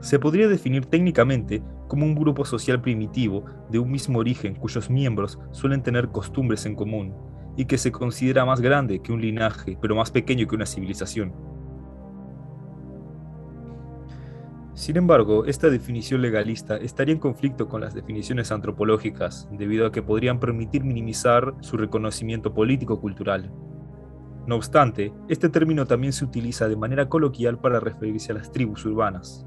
Se 0.00 0.18
podría 0.18 0.48
definir 0.48 0.86
técnicamente 0.86 1.62
como 1.88 2.04
un 2.04 2.14
grupo 2.14 2.44
social 2.44 2.80
primitivo 2.80 3.44
de 3.70 3.78
un 3.78 3.90
mismo 3.90 4.18
origen 4.18 4.54
cuyos 4.54 4.90
miembros 4.90 5.38
suelen 5.50 5.82
tener 5.82 6.08
costumbres 6.08 6.66
en 6.66 6.74
común 6.74 7.14
y 7.56 7.64
que 7.64 7.78
se 7.78 7.92
considera 7.92 8.44
más 8.44 8.60
grande 8.60 9.00
que 9.00 9.12
un 9.12 9.20
linaje, 9.20 9.78
pero 9.80 9.94
más 9.94 10.10
pequeño 10.10 10.46
que 10.46 10.56
una 10.56 10.66
civilización. 10.66 11.53
Sin 14.74 14.96
embargo, 14.96 15.44
esta 15.44 15.70
definición 15.70 16.20
legalista 16.20 16.76
estaría 16.76 17.14
en 17.14 17.20
conflicto 17.20 17.68
con 17.68 17.80
las 17.80 17.94
definiciones 17.94 18.50
antropológicas, 18.50 19.48
debido 19.52 19.86
a 19.86 19.92
que 19.92 20.02
podrían 20.02 20.40
permitir 20.40 20.82
minimizar 20.82 21.54
su 21.60 21.76
reconocimiento 21.76 22.52
político-cultural. 22.52 23.52
No 24.48 24.56
obstante, 24.56 25.12
este 25.28 25.48
término 25.48 25.86
también 25.86 26.12
se 26.12 26.24
utiliza 26.24 26.68
de 26.68 26.76
manera 26.76 27.08
coloquial 27.08 27.60
para 27.60 27.78
referirse 27.78 28.32
a 28.32 28.34
las 28.34 28.50
tribus 28.50 28.84
urbanas, 28.84 29.46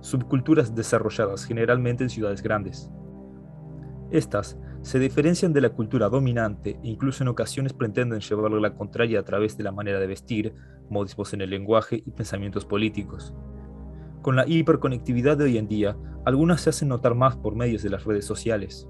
subculturas 0.00 0.74
desarrolladas 0.74 1.46
generalmente 1.46 2.04
en 2.04 2.10
ciudades 2.10 2.42
grandes. 2.42 2.90
Estas 4.10 4.58
se 4.82 4.98
diferencian 4.98 5.54
de 5.54 5.62
la 5.62 5.70
cultura 5.70 6.10
dominante 6.10 6.78
e 6.82 6.88
incluso 6.88 7.24
en 7.24 7.28
ocasiones 7.28 7.72
pretenden 7.72 8.20
llevarle 8.20 8.60
la 8.60 8.74
contraria 8.74 9.20
a 9.20 9.24
través 9.24 9.56
de 9.56 9.64
la 9.64 9.72
manera 9.72 9.98
de 9.98 10.06
vestir, 10.06 10.54
modismos 10.90 11.32
en 11.32 11.40
el 11.40 11.48
lenguaje 11.48 12.02
y 12.04 12.10
pensamientos 12.10 12.66
políticos. 12.66 13.34
Con 14.22 14.36
la 14.36 14.46
hiperconectividad 14.46 15.36
de 15.36 15.44
hoy 15.44 15.58
en 15.58 15.66
día, 15.66 15.96
algunas 16.24 16.60
se 16.60 16.70
hacen 16.70 16.88
notar 16.88 17.16
más 17.16 17.36
por 17.36 17.56
medios 17.56 17.82
de 17.82 17.90
las 17.90 18.04
redes 18.04 18.24
sociales. 18.24 18.88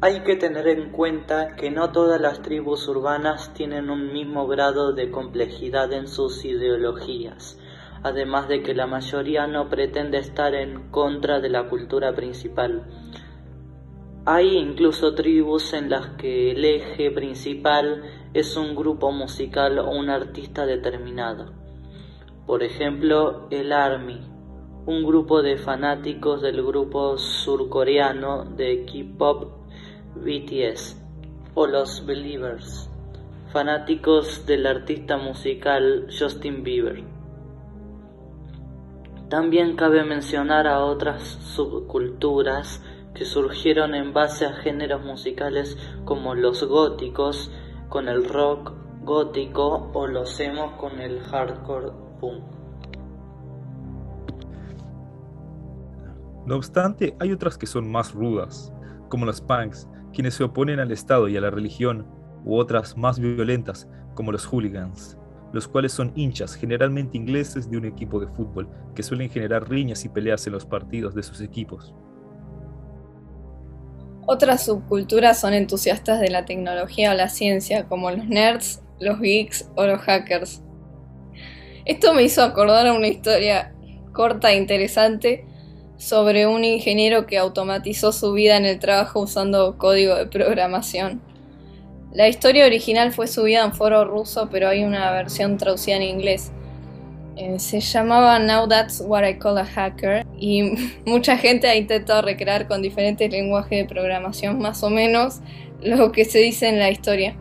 Hay 0.00 0.20
que 0.22 0.36
tener 0.36 0.68
en 0.68 0.90
cuenta 0.92 1.56
que 1.56 1.70
no 1.70 1.90
todas 1.90 2.20
las 2.20 2.42
tribus 2.42 2.86
urbanas 2.88 3.52
tienen 3.54 3.90
un 3.90 4.12
mismo 4.12 4.46
grado 4.46 4.92
de 4.92 5.10
complejidad 5.10 5.92
en 5.92 6.06
sus 6.06 6.44
ideologías, 6.44 7.58
además 8.02 8.46
de 8.46 8.62
que 8.62 8.74
la 8.74 8.86
mayoría 8.86 9.46
no 9.48 9.68
pretende 9.70 10.18
estar 10.18 10.54
en 10.54 10.90
contra 10.90 11.40
de 11.40 11.48
la 11.48 11.68
cultura 11.68 12.14
principal. 12.14 12.84
Hay 14.26 14.56
incluso 14.56 15.14
tribus 15.14 15.74
en 15.74 15.90
las 15.90 16.08
que 16.16 16.52
el 16.52 16.64
eje 16.64 17.10
principal 17.10 18.04
es 18.32 18.56
un 18.56 18.74
grupo 18.74 19.12
musical 19.12 19.78
o 19.78 19.90
un 19.90 20.08
artista 20.08 20.64
determinado. 20.64 21.52
Por 22.46 22.62
ejemplo, 22.62 23.46
el 23.50 23.70
ARMY, 23.70 24.20
un 24.86 25.04
grupo 25.04 25.42
de 25.42 25.58
fanáticos 25.58 26.40
del 26.40 26.64
grupo 26.64 27.18
surcoreano 27.18 28.46
de 28.46 28.86
K-pop 28.86 29.52
BTS, 30.14 30.96
o 31.52 31.66
los 31.66 32.06
Believers, 32.06 32.88
fanáticos 33.52 34.46
del 34.46 34.66
artista 34.66 35.18
musical 35.18 36.06
Justin 36.18 36.62
Bieber. 36.62 37.04
También 39.28 39.76
cabe 39.76 40.02
mencionar 40.02 40.66
a 40.66 40.82
otras 40.82 41.22
subculturas 41.22 42.82
que 43.14 43.24
surgieron 43.24 43.94
en 43.94 44.12
base 44.12 44.44
a 44.44 44.54
géneros 44.54 45.04
musicales 45.04 45.78
como 46.04 46.34
los 46.34 46.64
góticos, 46.64 47.50
con 47.88 48.08
el 48.08 48.28
rock 48.28 48.72
gótico 49.02 49.90
o 49.92 50.06
lo 50.06 50.22
hacemos 50.22 50.72
con 50.72 51.00
el 51.00 51.20
hardcore 51.20 51.92
punk. 52.20 52.42
No 56.46 56.56
obstante, 56.56 57.16
hay 57.20 57.32
otras 57.32 57.56
que 57.56 57.66
son 57.66 57.90
más 57.90 58.12
rudas, 58.12 58.72
como 59.08 59.24
los 59.24 59.40
punks, 59.40 59.88
quienes 60.12 60.34
se 60.34 60.44
oponen 60.44 60.80
al 60.80 60.90
Estado 60.90 61.28
y 61.28 61.36
a 61.36 61.40
la 61.40 61.50
religión, 61.50 62.06
u 62.44 62.56
otras 62.56 62.96
más 62.98 63.18
violentas, 63.18 63.88
como 64.14 64.32
los 64.32 64.44
hooligans, 64.44 65.16
los 65.52 65.68
cuales 65.68 65.92
son 65.92 66.12
hinchas, 66.14 66.54
generalmente 66.54 67.16
ingleses, 67.16 67.70
de 67.70 67.78
un 67.78 67.86
equipo 67.86 68.20
de 68.20 68.26
fútbol, 68.26 68.68
que 68.94 69.02
suelen 69.02 69.30
generar 69.30 69.68
riñas 69.68 70.04
y 70.04 70.08
peleas 70.10 70.46
en 70.46 70.52
los 70.52 70.66
partidos 70.66 71.14
de 71.14 71.22
sus 71.22 71.40
equipos. 71.40 71.94
Otras 74.26 74.64
subculturas 74.64 75.38
son 75.38 75.52
entusiastas 75.52 76.20
de 76.20 76.30
la 76.30 76.44
tecnología 76.44 77.10
o 77.10 77.14
la 77.14 77.28
ciencia, 77.28 77.84
como 77.84 78.10
los 78.10 78.26
nerds, 78.26 78.82
los 78.98 79.20
geeks 79.20 79.68
o 79.76 79.84
los 79.86 80.00
hackers. 80.00 80.62
Esto 81.84 82.14
me 82.14 82.22
hizo 82.22 82.42
acordar 82.42 82.86
a 82.86 82.94
una 82.94 83.08
historia 83.08 83.74
corta 84.12 84.52
e 84.52 84.56
interesante 84.56 85.44
sobre 85.98 86.46
un 86.46 86.64
ingeniero 86.64 87.26
que 87.26 87.38
automatizó 87.38 88.12
su 88.12 88.32
vida 88.32 88.56
en 88.56 88.64
el 88.64 88.78
trabajo 88.78 89.20
usando 89.20 89.76
código 89.76 90.14
de 90.14 90.26
programación. 90.26 91.20
La 92.12 92.28
historia 92.28 92.64
original 92.64 93.12
fue 93.12 93.26
subida 93.26 93.64
en 93.64 93.74
foro 93.74 94.04
ruso, 94.04 94.48
pero 94.50 94.68
hay 94.68 94.84
una 94.84 95.10
versión 95.10 95.58
traducida 95.58 95.96
en 95.96 96.02
inglés. 96.02 96.52
Eh, 97.36 97.58
se 97.58 97.80
llamaba 97.80 98.38
Now 98.38 98.68
That's 98.68 99.02
What 99.04 99.26
I 99.26 99.38
Call 99.38 99.58
a 99.58 99.64
Hacker 99.64 100.24
y 100.38 100.62
mucha 101.06 101.36
gente 101.36 101.66
ha 101.66 101.74
intentado 101.74 102.22
recrear 102.22 102.68
con 102.68 102.80
diferentes 102.80 103.30
lenguajes 103.30 103.78
de 103.78 103.84
programación 103.86 104.58
más 104.58 104.82
o 104.84 104.90
menos 104.90 105.40
lo 105.82 106.12
que 106.12 106.24
se 106.24 106.38
dice 106.38 106.68
en 106.68 106.78
la 106.78 106.90
historia. 106.90 107.36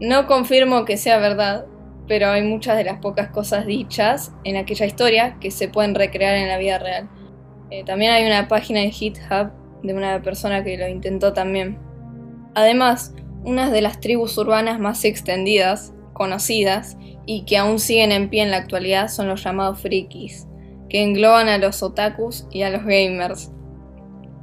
No 0.00 0.26
confirmo 0.26 0.84
que 0.84 0.96
sea 0.96 1.18
verdad, 1.18 1.66
pero 2.06 2.28
hay 2.28 2.42
muchas 2.42 2.76
de 2.76 2.84
las 2.84 2.98
pocas 2.98 3.28
cosas 3.28 3.66
dichas 3.66 4.32
en 4.44 4.56
aquella 4.56 4.86
historia 4.86 5.36
que 5.40 5.50
se 5.50 5.68
pueden 5.68 5.94
recrear 5.94 6.34
en 6.34 6.48
la 6.48 6.58
vida 6.58 6.78
real. 6.78 7.08
Eh, 7.70 7.84
también 7.84 8.12
hay 8.12 8.26
una 8.26 8.48
página 8.48 8.80
de 8.80 8.90
GitHub 8.90 9.50
de 9.82 9.94
una 9.94 10.22
persona 10.22 10.62
que 10.62 10.76
lo 10.76 10.88
intentó 10.88 11.32
también. 11.32 11.78
Además, 12.54 13.14
una 13.44 13.70
de 13.70 13.80
las 13.80 14.00
tribus 14.00 14.36
urbanas 14.38 14.78
más 14.78 15.04
extendidas, 15.04 15.92
conocidas 16.12 16.96
y 17.26 17.44
que 17.44 17.56
aún 17.56 17.78
siguen 17.78 18.12
en 18.12 18.28
pie 18.28 18.42
en 18.42 18.50
la 18.50 18.58
actualidad 18.58 19.08
son 19.08 19.28
los 19.28 19.42
llamados 19.44 19.80
frikis, 19.80 20.46
que 20.88 21.02
engloban 21.02 21.48
a 21.48 21.58
los 21.58 21.82
otakus 21.82 22.46
y 22.50 22.62
a 22.62 22.70
los 22.70 22.84
gamers. 22.84 23.52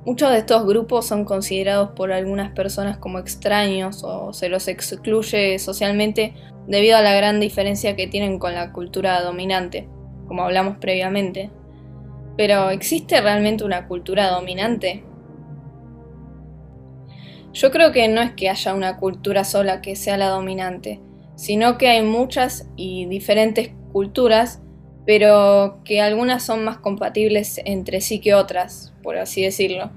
Muchos 0.05 0.31
de 0.31 0.39
estos 0.39 0.65
grupos 0.65 1.05
son 1.05 1.25
considerados 1.25 1.91
por 1.91 2.11
algunas 2.11 2.51
personas 2.51 2.97
como 2.97 3.19
extraños 3.19 4.03
o 4.03 4.33
se 4.33 4.49
los 4.49 4.67
excluye 4.67 5.59
socialmente 5.59 6.33
debido 6.67 6.97
a 6.97 7.01
la 7.01 7.13
gran 7.13 7.39
diferencia 7.39 7.95
que 7.95 8.07
tienen 8.07 8.39
con 8.39 8.53
la 8.53 8.71
cultura 8.71 9.21
dominante, 9.21 9.87
como 10.27 10.43
hablamos 10.43 10.77
previamente. 10.77 11.51
Pero 12.37 12.69
¿existe 12.69 13.19
realmente 13.19 13.65
una 13.65 13.87
cultura 13.87 14.29
dominante? 14.29 15.03
Yo 17.51 17.71
creo 17.71 17.91
que 17.91 18.07
no 18.07 18.21
es 18.21 18.31
que 18.33 18.49
haya 18.49 18.73
una 18.73 18.97
cultura 18.97 19.43
sola 19.43 19.81
que 19.81 19.95
sea 19.95 20.17
la 20.17 20.29
dominante, 20.29 21.01
sino 21.39 21.77
que 21.77 21.87
hay 21.87 22.01
muchas 22.01 22.67
y 22.75 23.05
diferentes 23.05 23.71
culturas, 23.93 24.61
pero 25.05 25.79
que 25.85 26.01
algunas 26.01 26.43
son 26.43 26.65
más 26.65 26.79
compatibles 26.79 27.61
entre 27.63 28.01
sí 28.01 28.19
que 28.19 28.33
otras, 28.33 28.93
por 29.01 29.17
así 29.17 29.41
decirlo. 29.41 29.89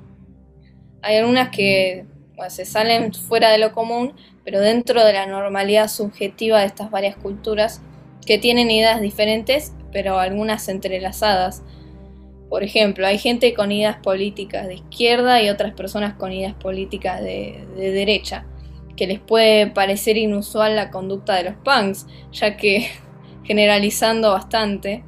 Hay 1.03 1.17
algunas 1.17 1.49
que 1.49 2.07
se 2.49 2.65
salen 2.65 3.13
fuera 3.13 3.51
de 3.51 3.59
lo 3.59 3.73
común, 3.73 4.13
pero 4.45 4.61
dentro 4.61 5.05
de 5.05 5.15
la 5.15 5.27
normalidad 5.27 5.89
subjetiva 5.89 6.61
de 6.61 6.67
estas 6.67 6.93
varias 6.93 7.17
culturas, 7.17 7.83
que 8.25 8.39
tienen 8.39 8.71
ideas 8.71 9.01
diferentes, 9.01 9.73
pero 9.91 10.21
algunas 10.21 10.69
entrelazadas, 10.69 11.65
por 12.51 12.63
ejemplo, 12.63 13.05
hay 13.05 13.19
gente 13.19 13.53
con 13.53 13.73
ideas 13.73 13.97
políticas 13.97 14.69
de 14.69 14.75
izquierda 14.75 15.43
y 15.43 15.49
otras 15.49 15.75
personas 15.75 16.15
con 16.15 16.33
ideas 16.33 16.55
políticas 16.55 17.21
de, 17.21 17.67
derecha, 17.75 18.47
que 18.97 19.07
les 19.07 19.21
puede 19.21 19.67
parecer 19.69 20.17
inusual 20.17 20.77
la 20.77 20.91
conducta 20.91 21.35
de 21.35 21.45
los 21.45 21.55
punks, 21.57 22.07
ya 22.33 22.57
que, 22.57 22.89
generalizando 23.45 24.33
bastante, 24.33 25.05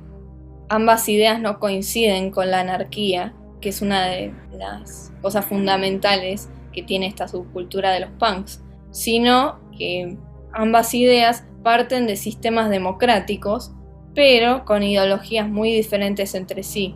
ambas 0.69 1.09
ideas 1.09 1.41
no 1.41 1.59
coinciden 1.59 2.31
con 2.31 2.51
la 2.51 2.61
anarquía, 2.61 3.35
que 3.61 3.69
es 3.69 3.83
una 3.83 4.07
de 4.07 4.33
las 4.53 5.13
cosas 5.23 5.45
fundamentales 5.45 6.49
que 6.73 6.83
tiene 6.83 7.07
esta 7.07 7.29
subcultura 7.29 7.93
de 7.93 8.01
los 8.01 8.11
punks, 8.19 8.63
sino 8.91 9.61
que 9.77 10.17
ambas 10.53 10.93
ideas 10.95 11.45
parten 11.63 12.07
de 12.07 12.17
sistemas 12.17 12.71
democráticos, 12.71 13.73
pero 14.15 14.65
con 14.65 14.83
ideologías 14.83 15.49
muy 15.49 15.73
diferentes 15.73 16.35
entre 16.35 16.63
sí. 16.63 16.95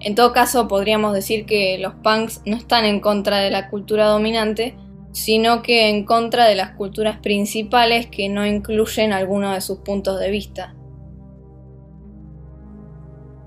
En 0.00 0.14
todo 0.14 0.32
caso, 0.32 0.68
podríamos 0.68 1.14
decir 1.14 1.46
que 1.46 1.78
los 1.78 1.94
punks 1.94 2.42
no 2.44 2.56
están 2.56 2.84
en 2.84 3.00
contra 3.00 3.38
de 3.38 3.50
la 3.50 3.70
cultura 3.70 4.06
dominante, 4.06 4.76
sino 5.16 5.62
que 5.62 5.88
en 5.88 6.04
contra 6.04 6.44
de 6.44 6.54
las 6.54 6.72
culturas 6.72 7.20
principales 7.20 8.06
que 8.06 8.28
no 8.28 8.44
incluyen 8.44 9.14
alguno 9.14 9.50
de 9.54 9.62
sus 9.62 9.78
puntos 9.78 10.20
de 10.20 10.30
vista. 10.30 10.76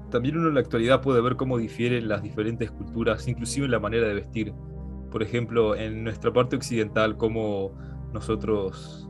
También 0.09 0.39
uno 0.39 0.47
en 0.47 0.55
la 0.55 0.61
actualidad 0.61 1.03
puede 1.03 1.21
ver 1.21 1.35
cómo 1.35 1.59
difieren 1.59 2.07
las 2.07 2.23
diferentes 2.23 2.71
culturas, 2.71 3.27
inclusive 3.27 3.65
en 3.67 3.71
la 3.71 3.79
manera 3.79 4.07
de 4.07 4.15
vestir. 4.15 4.51
Por 5.11 5.21
ejemplo, 5.21 5.75
en 5.75 6.03
nuestra 6.03 6.33
parte 6.33 6.55
occidental, 6.55 7.17
cómo 7.17 7.73
nosotros 8.13 9.07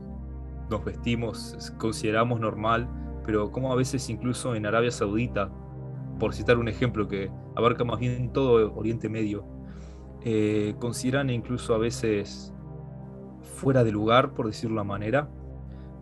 nos 0.68 0.84
vestimos, 0.84 1.72
consideramos 1.78 2.40
normal, 2.40 2.86
pero 3.24 3.50
cómo 3.50 3.72
a 3.72 3.76
veces 3.76 4.10
incluso 4.10 4.54
en 4.54 4.66
Arabia 4.66 4.90
Saudita 4.90 5.50
por 6.18 6.34
citar 6.34 6.58
un 6.58 6.68
ejemplo 6.68 7.08
que 7.08 7.30
abarca 7.56 7.84
más 7.84 7.98
bien 8.00 8.30
todo 8.34 8.74
Oriente 8.74 9.08
Medio, 9.08 9.46
eh, 10.24 10.74
consideran 10.78 11.30
incluso 11.30 11.74
a 11.74 11.78
veces 11.78 12.52
fuera 13.42 13.84
de 13.84 13.92
lugar, 13.92 14.32
por 14.34 14.46
decirlo 14.46 14.76
de 14.76 14.82
una 14.82 14.84
manera, 14.84 15.28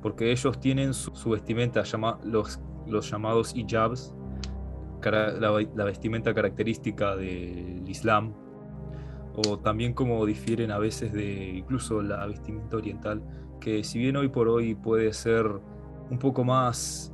porque 0.02 0.31
ellos 0.31 0.59
tienen 0.61 0.94
su, 0.94 1.31
vestimenta, 1.31 1.83
los, 2.24 2.61
los 2.87 3.11
llamados 3.11 3.54
hijabs, 3.54 4.14
la, 5.02 5.85
vestimenta 5.85 6.35
característica 6.35 7.16
del 7.16 7.88
Islam, 7.88 8.35
o 9.46 9.59
también 9.59 9.92
como 9.92 10.24
difieren 10.26 10.70
a 10.70 10.78
veces 10.78 11.12
de 11.12 11.50
incluso 11.50 12.02
la 12.02 12.26
vestimenta 12.26 12.76
oriental, 12.76 13.22
que 13.61 13.85
si 13.85 13.98
bien 13.98 14.16
hoy 14.16 14.28
por 14.28 14.48
hoy 14.48 14.74
puede 14.74 15.12
ser 15.12 15.46
un 16.11 16.18
poco 16.18 16.44
más 16.44 17.12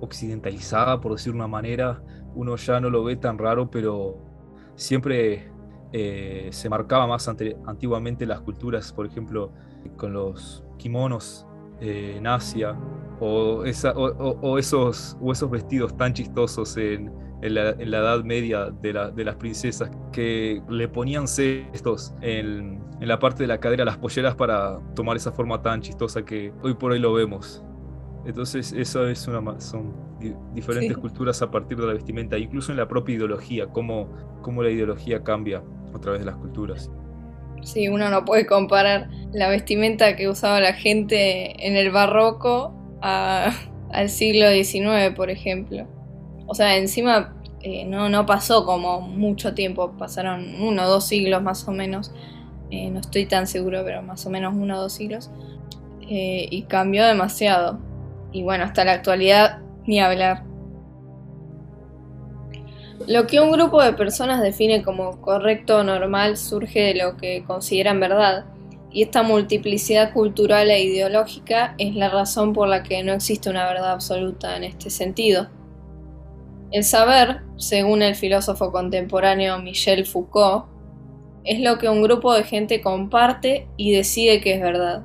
occidentalizada, 0.00 1.00
por 1.00 1.12
decir 1.12 1.34
una 1.34 1.46
manera, 1.46 2.02
uno 2.34 2.56
ya 2.56 2.80
no 2.80 2.90
lo 2.90 3.04
ve 3.04 3.16
tan 3.16 3.38
raro, 3.38 3.70
pero 3.70 4.18
siempre 4.74 5.50
eh, 5.92 6.48
se 6.52 6.68
marcaba 6.68 7.06
más 7.06 7.28
antiguamente 7.28 8.24
las 8.26 8.40
culturas, 8.40 8.92
por 8.92 9.06
ejemplo, 9.06 9.52
con 9.96 10.12
los 10.12 10.64
kimonos 10.78 11.46
eh, 11.80 12.14
en 12.16 12.26
Asia, 12.26 12.76
o, 13.20 13.64
esos, 13.64 15.16
esos 15.20 15.50
vestidos 15.50 15.96
tan 15.96 16.12
chistosos 16.12 16.76
en, 16.76 17.12
la, 17.42 17.70
Edad 17.70 18.22
Media 18.22 18.70
de, 18.70 19.24
las 19.24 19.36
princesas, 19.36 19.90
que 20.12 20.62
le 20.68 20.88
ponían 20.88 21.26
cestos 21.26 22.14
en, 22.20 22.80
en 23.00 23.08
la 23.08 23.18
parte 23.18 23.42
de 23.42 23.48
la 23.48 23.58
cadera, 23.58 23.84
las 23.84 23.98
polleras, 23.98 24.36
para 24.36 24.78
tomar 24.94 25.16
esa 25.16 25.32
forma 25.32 25.60
tan 25.60 25.80
chistosa 25.80 26.24
que 26.24 26.52
hoy 26.62 26.74
por 26.74 26.92
hoy 26.92 26.98
lo 27.00 27.12
vemos. 27.12 27.64
Entonces, 28.24 28.72
eso 28.72 29.08
es 29.08 29.26
una, 29.26 29.60
son 29.60 29.92
diferentes 30.54 30.96
culturas 30.98 31.40
a 31.42 31.50
partir 31.50 31.78
de 31.78 31.86
la 31.86 31.94
vestimenta, 31.94 32.38
incluso 32.38 32.70
en 32.70 32.78
la 32.78 32.86
propia 32.86 33.16
ideología, 33.16 33.66
cómo, 33.66 34.08
cómo 34.42 34.62
la 34.62 34.70
ideología 34.70 35.24
cambia 35.24 35.62
a 35.94 36.00
través 36.00 36.20
de 36.20 36.26
las 36.26 36.36
culturas. 36.36 36.90
Sí, 37.62 37.88
uno 37.88 38.08
no 38.08 38.24
puede 38.24 38.46
comparar 38.46 39.08
la 39.32 39.48
vestimenta 39.48 40.16
que 40.16 40.28
usaba 40.28 40.60
la 40.60 40.72
gente 40.72 41.66
en 41.66 41.76
el 41.76 41.90
barroco 41.90 42.74
al 43.02 44.08
siglo 44.08 44.50
XIX, 44.50 45.14
por 45.14 45.30
ejemplo. 45.30 45.86
O 46.46 46.54
sea, 46.54 46.76
encima 46.76 47.34
eh, 47.62 47.84
no, 47.84 48.08
no 48.08 48.26
pasó 48.26 48.64
como 48.64 49.00
mucho 49.00 49.54
tiempo, 49.54 49.92
pasaron 49.98 50.60
uno 50.60 50.84
o 50.84 50.88
dos 50.88 51.06
siglos 51.06 51.42
más 51.42 51.66
o 51.68 51.72
menos. 51.72 52.12
Eh, 52.70 52.88
no 52.90 53.00
estoy 53.00 53.26
tan 53.26 53.46
seguro, 53.46 53.82
pero 53.84 54.02
más 54.02 54.24
o 54.26 54.30
menos 54.30 54.54
uno 54.54 54.78
o 54.78 54.80
dos 54.82 54.92
siglos. 54.92 55.30
Eh, 56.08 56.48
y 56.50 56.62
cambió 56.62 57.06
demasiado 57.06 57.78
y 58.32 58.42
bueno, 58.42 58.64
hasta 58.64 58.84
la 58.84 58.92
actualidad 58.92 59.58
ni 59.86 60.00
hablar. 60.00 60.44
Lo 63.10 63.26
que 63.26 63.40
un 63.40 63.50
grupo 63.50 63.82
de 63.82 63.92
personas 63.92 64.40
define 64.40 64.84
como 64.84 65.20
correcto 65.20 65.78
o 65.78 65.82
normal 65.82 66.36
surge 66.36 66.78
de 66.78 66.94
lo 66.94 67.16
que 67.16 67.42
consideran 67.42 67.98
verdad, 67.98 68.44
y 68.92 69.02
esta 69.02 69.24
multiplicidad 69.24 70.12
cultural 70.12 70.70
e 70.70 70.84
ideológica 70.84 71.74
es 71.78 71.96
la 71.96 72.08
razón 72.08 72.52
por 72.52 72.68
la 72.68 72.84
que 72.84 73.02
no 73.02 73.12
existe 73.12 73.50
una 73.50 73.66
verdad 73.66 73.90
absoluta 73.90 74.56
en 74.56 74.62
este 74.62 74.90
sentido. 74.90 75.48
El 76.70 76.84
saber, 76.84 77.40
según 77.56 78.02
el 78.02 78.14
filósofo 78.14 78.70
contemporáneo 78.70 79.58
Michel 79.58 80.06
Foucault, 80.06 80.66
es 81.42 81.58
lo 81.58 81.78
que 81.78 81.88
un 81.88 82.04
grupo 82.04 82.32
de 82.32 82.44
gente 82.44 82.80
comparte 82.80 83.66
y 83.76 83.90
decide 83.90 84.40
que 84.40 84.54
es 84.54 84.60
verdad. 84.60 85.02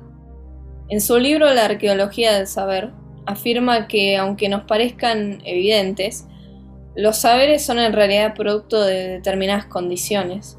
En 0.90 1.00
su 1.00 1.18
libro 1.18 1.52
La 1.52 1.64
arqueología 1.64 2.36
del 2.36 2.46
saber, 2.46 2.92
afirma 3.26 3.88
que 3.88 4.16
aunque 4.16 4.48
nos 4.48 4.62
parezcan 4.62 5.42
evidentes, 5.44 6.28
los 6.96 7.18
saberes 7.18 7.64
son 7.64 7.78
en 7.78 7.92
realidad 7.92 8.34
producto 8.34 8.82
de 8.82 9.08
determinadas 9.08 9.66
condiciones. 9.66 10.58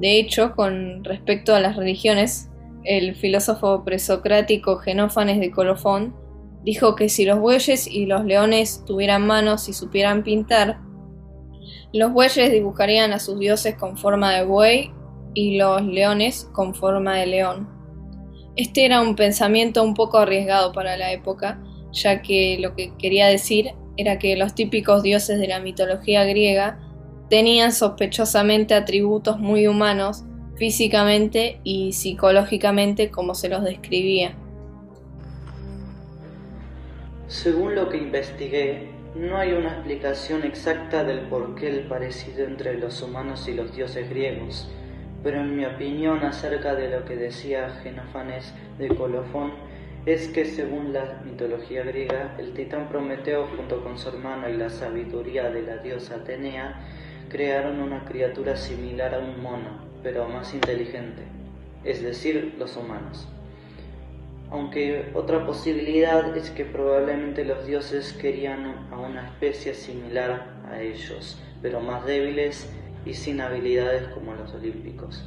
De 0.00 0.18
hecho, 0.18 0.52
con 0.56 1.04
respecto 1.04 1.54
a 1.54 1.60
las 1.60 1.76
religiones, 1.76 2.50
el 2.84 3.14
filósofo 3.14 3.84
presocrático 3.84 4.78
Genófanes 4.78 5.38
de 5.38 5.50
Colofón 5.50 6.14
Dijo 6.64 6.94
que 6.94 7.10
si 7.10 7.26
los 7.26 7.38
bueyes 7.40 7.86
y 7.86 8.06
los 8.06 8.24
leones 8.24 8.82
tuvieran 8.86 9.26
manos 9.26 9.68
y 9.68 9.74
supieran 9.74 10.22
pintar, 10.22 10.80
los 11.92 12.10
bueyes 12.12 12.50
dibujarían 12.50 13.12
a 13.12 13.18
sus 13.18 13.38
dioses 13.38 13.74
con 13.74 13.98
forma 13.98 14.34
de 14.34 14.46
buey 14.46 14.90
y 15.34 15.58
los 15.58 15.82
leones 15.84 16.48
con 16.52 16.74
forma 16.74 17.16
de 17.16 17.26
león. 17.26 17.68
Este 18.56 18.86
era 18.86 19.02
un 19.02 19.14
pensamiento 19.14 19.82
un 19.82 19.92
poco 19.92 20.16
arriesgado 20.16 20.72
para 20.72 20.96
la 20.96 21.12
época, 21.12 21.62
ya 21.92 22.22
que 22.22 22.56
lo 22.58 22.74
que 22.74 22.96
quería 22.96 23.26
decir 23.26 23.72
era 23.96 24.18
que 24.18 24.36
los 24.36 24.54
típicos 24.54 25.02
dioses 25.02 25.38
de 25.38 25.48
la 25.48 25.60
mitología 25.60 26.24
griega 26.24 26.78
tenían 27.28 27.72
sospechosamente 27.72 28.74
atributos 28.74 29.38
muy 29.38 29.66
humanos 29.66 30.24
físicamente 30.56 31.60
y 31.64 31.92
psicológicamente 31.92 33.10
como 33.10 33.34
se 33.34 33.48
los 33.48 33.64
describía. 33.64 34.34
Según 37.26 37.74
lo 37.74 37.88
que 37.88 37.96
investigué, 37.96 38.90
no 39.16 39.36
hay 39.36 39.52
una 39.52 39.70
explicación 39.70 40.44
exacta 40.44 41.04
del 41.04 41.20
porqué 41.20 41.68
el 41.68 41.86
parecido 41.86 42.44
entre 42.44 42.78
los 42.78 43.00
humanos 43.02 43.48
y 43.48 43.54
los 43.54 43.74
dioses 43.74 44.08
griegos, 44.10 44.68
pero 45.22 45.40
en 45.40 45.56
mi 45.56 45.64
opinión 45.64 46.24
acerca 46.24 46.74
de 46.74 46.90
lo 46.90 47.04
que 47.04 47.16
decía 47.16 47.70
Genofanes 47.82 48.52
de 48.78 48.88
Colofón, 48.88 49.52
es 50.06 50.28
que 50.28 50.44
según 50.44 50.92
la 50.92 51.22
mitología 51.24 51.82
griega, 51.82 52.36
el 52.38 52.52
titán 52.52 52.88
Prometeo 52.88 53.46
junto 53.56 53.82
con 53.82 53.98
su 53.98 54.10
hermano 54.10 54.48
y 54.50 54.52
la 54.54 54.68
sabiduría 54.68 55.50
de 55.50 55.62
la 55.62 55.78
diosa 55.78 56.16
Atenea 56.16 56.80
crearon 57.30 57.80
una 57.80 58.04
criatura 58.04 58.56
similar 58.56 59.14
a 59.14 59.20
un 59.20 59.42
mono, 59.42 59.78
pero 60.02 60.28
más 60.28 60.52
inteligente, 60.52 61.22
es 61.84 62.02
decir, 62.02 62.54
los 62.58 62.76
humanos. 62.76 63.26
Aunque 64.50 65.10
otra 65.14 65.46
posibilidad 65.46 66.36
es 66.36 66.50
que 66.50 66.66
probablemente 66.66 67.46
los 67.46 67.66
dioses 67.66 68.12
querían 68.12 68.86
a 68.92 68.98
una 68.98 69.26
especie 69.26 69.72
similar 69.72 70.54
a 70.70 70.82
ellos, 70.82 71.42
pero 71.62 71.80
más 71.80 72.04
débiles 72.04 72.70
y 73.06 73.14
sin 73.14 73.40
habilidades 73.40 74.06
como 74.08 74.34
los 74.34 74.52
olímpicos. 74.54 75.24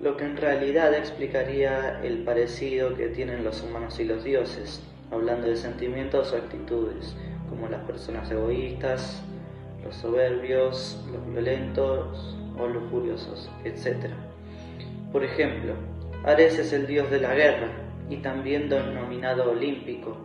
Lo 0.00 0.16
que 0.16 0.24
en 0.24 0.38
realidad 0.38 0.94
explicaría 0.94 2.00
el 2.02 2.24
parecido 2.24 2.96
que 2.96 3.08
tienen 3.08 3.44
los 3.44 3.62
humanos 3.62 4.00
y 4.00 4.04
los 4.04 4.24
dioses, 4.24 4.82
hablando 5.10 5.46
de 5.46 5.56
sentimientos 5.56 6.32
o 6.32 6.36
actitudes, 6.38 7.14
como 7.50 7.68
las 7.68 7.82
personas 7.82 8.30
egoístas, 8.30 9.22
los 9.84 9.94
soberbios, 9.96 11.04
los 11.12 11.30
violentos 11.30 12.34
o 12.58 12.66
los 12.66 12.82
furiosos, 12.90 13.50
etc. 13.64 14.06
Por 15.12 15.22
ejemplo, 15.22 15.74
Ares 16.24 16.58
es 16.58 16.72
el 16.72 16.86
dios 16.86 17.10
de 17.10 17.20
la 17.20 17.34
guerra 17.34 17.68
y 18.08 18.16
también 18.16 18.70
denominado 18.70 19.50
olímpico. 19.50 20.16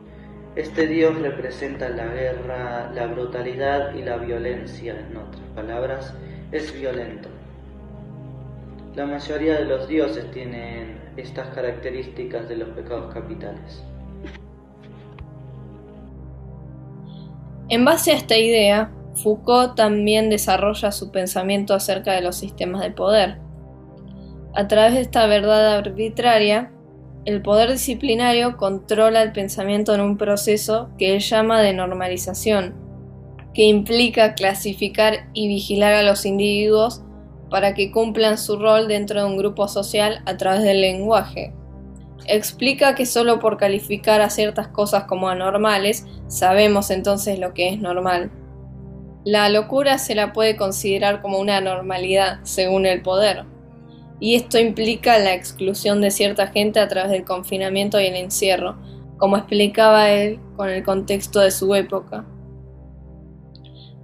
Este 0.55 0.87
dios 0.87 1.19
representa 1.19 1.89
la 1.89 2.07
guerra, 2.07 2.93
la 2.93 3.07
brutalidad 3.07 3.93
y 3.93 4.03
la 4.03 4.15
violencia, 4.15 4.97
en 4.97 5.17
otras 5.17 5.43
palabras, 5.53 6.13
es 6.53 6.73
violento. 6.79 7.27
La 8.95 9.05
mayoría 9.05 9.55
de 9.55 9.65
los 9.65 9.89
dioses 9.89 10.31
tienen 10.31 10.97
estas 11.17 11.53
características 11.53 12.47
de 12.47 12.55
los 12.55 12.69
pecados 12.69 13.13
capitales. 13.13 13.83
En 17.67 17.83
base 17.83 18.11
a 18.11 18.15
esta 18.15 18.37
idea, 18.37 18.91
Foucault 19.21 19.75
también 19.75 20.29
desarrolla 20.29 20.93
su 20.93 21.11
pensamiento 21.11 21.73
acerca 21.73 22.13
de 22.13 22.21
los 22.21 22.37
sistemas 22.37 22.81
de 22.83 22.91
poder. 22.91 23.39
A 24.53 24.69
través 24.69 24.93
de 24.93 25.01
esta 25.01 25.27
verdad 25.27 25.75
arbitraria, 25.75 26.71
el 27.25 27.41
poder 27.41 27.71
disciplinario 27.71 28.55
controla 28.55 29.23
el 29.23 29.33
pensamiento 29.33 29.93
en 29.93 29.99
un 29.99 30.17
proceso 30.17 30.89
que 30.97 31.15
él 31.15 31.19
llama 31.19 31.61
de 31.61 31.73
normalización, 31.73 32.75
que 33.53 33.63
implica 33.63 34.35
clasificar 34.35 35.27
y 35.33 35.49
vigilar 35.49 35.93
a 35.95 36.03
los 36.03 36.25
individuos 36.25 37.04
para 37.49 37.73
que 37.73 37.91
cumplan 37.91 38.37
su 38.37 38.57
rol 38.57 38.87
dentro 38.87 39.21
de 39.21 39.27
un 39.27 39.37
grupo 39.37 39.67
social 39.67 40.21
a 40.25 40.37
través 40.37 40.63
del 40.63 40.81
lenguaje. 40.81 41.53
Explica 42.27 42.95
que 42.95 43.05
solo 43.05 43.39
por 43.39 43.57
calificar 43.57 44.21
a 44.21 44.29
ciertas 44.29 44.67
cosas 44.67 45.03
como 45.03 45.29
anormales, 45.29 46.05
sabemos 46.27 46.89
entonces 46.89 47.37
lo 47.39 47.53
que 47.53 47.69
es 47.69 47.79
normal. 47.79 48.31
La 49.23 49.49
locura 49.49 49.97
se 49.97 50.15
la 50.15 50.33
puede 50.33 50.55
considerar 50.55 51.21
como 51.21 51.39
una 51.39 51.61
normalidad 51.61 52.39
según 52.43 52.85
el 52.85 53.01
poder, 53.01 53.45
y 54.19 54.35
esto 54.35 54.57
implica 54.59 55.19
la 55.19 55.33
exclusión 55.33 56.01
de 56.01 56.11
cierta 56.11 56.47
gente 56.47 56.79
a 56.79 56.87
través 56.87 57.11
del 57.11 57.25
confinamiento 57.25 57.99
y 57.99 58.05
el 58.05 58.15
encierro, 58.15 58.77
como 59.17 59.37
explicaba 59.37 60.09
él 60.09 60.39
con 60.55 60.69
el 60.69 60.83
contexto 60.83 61.39
de 61.39 61.51
su 61.51 61.73
época. 61.75 62.25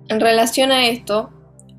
En 0.09 0.19
relación 0.19 0.71
a 0.71 0.87
esto, 0.87 1.29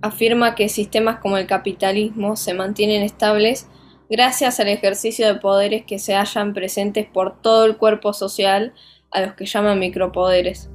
afirma 0.02 0.54
que 0.54 0.68
sistemas 0.68 1.20
como 1.20 1.38
el 1.38 1.46
capitalismo 1.46 2.36
se 2.36 2.54
mantienen 2.54 3.02
estables 3.02 3.68
gracias 4.10 4.60
al 4.60 4.68
ejercicio 4.68 5.26
de 5.26 5.36
poderes 5.36 5.84
que 5.86 5.98
se 5.98 6.14
hallan 6.14 6.52
presentes 6.52 7.06
por 7.06 7.40
todo 7.40 7.64
el 7.64 7.78
cuerpo 7.78 8.12
social 8.12 8.74
a 9.10 9.22
los 9.22 9.34
que 9.34 9.46
llaman 9.46 9.78
micropoderes. 9.78 10.70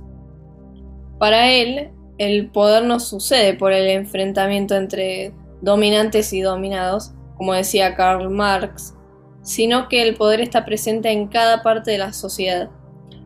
Para 1.20 1.52
él, 1.52 1.92
el 2.18 2.50
poder 2.50 2.84
no 2.84 3.00
sucede 3.00 3.54
por 3.54 3.74
el 3.74 3.88
enfrentamiento 3.90 4.76
entre 4.76 5.34
dominantes 5.62 6.34
y 6.34 6.42
dominados, 6.42 7.14
como 7.36 7.54
decía 7.54 7.96
Karl 7.96 8.30
Marx, 8.30 8.96
sino 9.44 9.88
que 9.88 10.02
el 10.02 10.16
poder 10.16 10.42
está 10.42 10.66
presente 10.66 11.12
en 11.12 11.28
cada 11.28 11.62
parte 11.62 11.92
de 11.92 12.00
la 12.00 12.14
sociedad, 12.14 12.70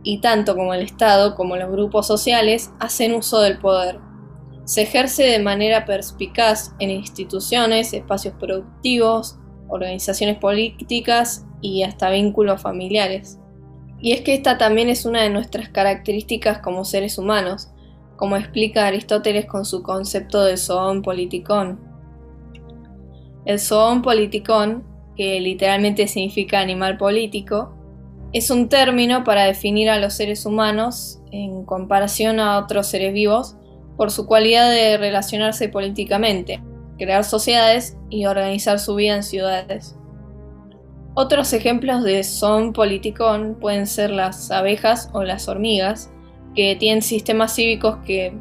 y 0.03 0.19
tanto 0.19 0.55
como 0.55 0.73
el 0.73 0.81
Estado 0.81 1.35
como 1.35 1.55
los 1.55 1.71
grupos 1.71 2.07
sociales 2.07 2.71
hacen 2.79 3.13
uso 3.13 3.39
del 3.39 3.59
poder. 3.59 3.99
Se 4.71 4.83
ejerce 4.83 5.23
de 5.23 5.39
manera 5.39 5.83
perspicaz 5.83 6.73
en 6.79 6.91
instituciones, 6.91 7.91
espacios 7.91 8.35
productivos, 8.39 9.37
organizaciones 9.67 10.37
políticas 10.37 11.45
y 11.59 11.83
hasta 11.83 12.09
vínculos 12.09 12.61
familiares. 12.61 13.37
Y 13.99 14.13
es 14.13 14.21
que 14.21 14.33
esta 14.33 14.57
también 14.57 14.87
es 14.87 15.05
una 15.05 15.23
de 15.23 15.29
nuestras 15.29 15.67
características 15.67 16.59
como 16.59 16.85
seres 16.85 17.17
humanos, 17.17 17.69
como 18.15 18.37
explica 18.37 18.87
Aristóteles 18.87 19.45
con 19.45 19.65
su 19.65 19.83
concepto 19.83 20.41
del 20.45 20.57
zoon 20.57 21.01
politikon. 21.01 21.77
El 23.43 23.59
zoon 23.59 24.01
politikon, 24.01 24.85
que 25.17 25.41
literalmente 25.41 26.07
significa 26.07 26.61
animal 26.61 26.95
político, 26.95 27.73
es 28.31 28.49
un 28.49 28.69
término 28.69 29.25
para 29.25 29.43
definir 29.43 29.89
a 29.89 29.99
los 29.99 30.13
seres 30.13 30.45
humanos 30.45 31.19
en 31.33 31.65
comparación 31.65 32.39
a 32.39 32.57
otros 32.57 32.87
seres 32.87 33.11
vivos 33.11 33.57
por 34.01 34.09
su 34.09 34.25
cualidad 34.25 34.71
de 34.71 34.97
relacionarse 34.97 35.69
políticamente, 35.69 36.59
crear 36.97 37.23
sociedades 37.23 37.99
y 38.09 38.25
organizar 38.25 38.79
su 38.79 38.95
vida 38.95 39.13
en 39.13 39.21
ciudades. 39.21 39.95
Otros 41.13 41.53
ejemplos 41.53 42.03
de 42.03 42.23
zoon 42.23 42.73
politikon 42.73 43.59
pueden 43.59 43.85
ser 43.85 44.09
las 44.09 44.49
abejas 44.49 45.11
o 45.13 45.21
las 45.21 45.47
hormigas, 45.47 46.11
que 46.55 46.75
tienen 46.75 47.03
sistemas 47.03 47.53
cívicos 47.53 47.97
que, 48.03 48.35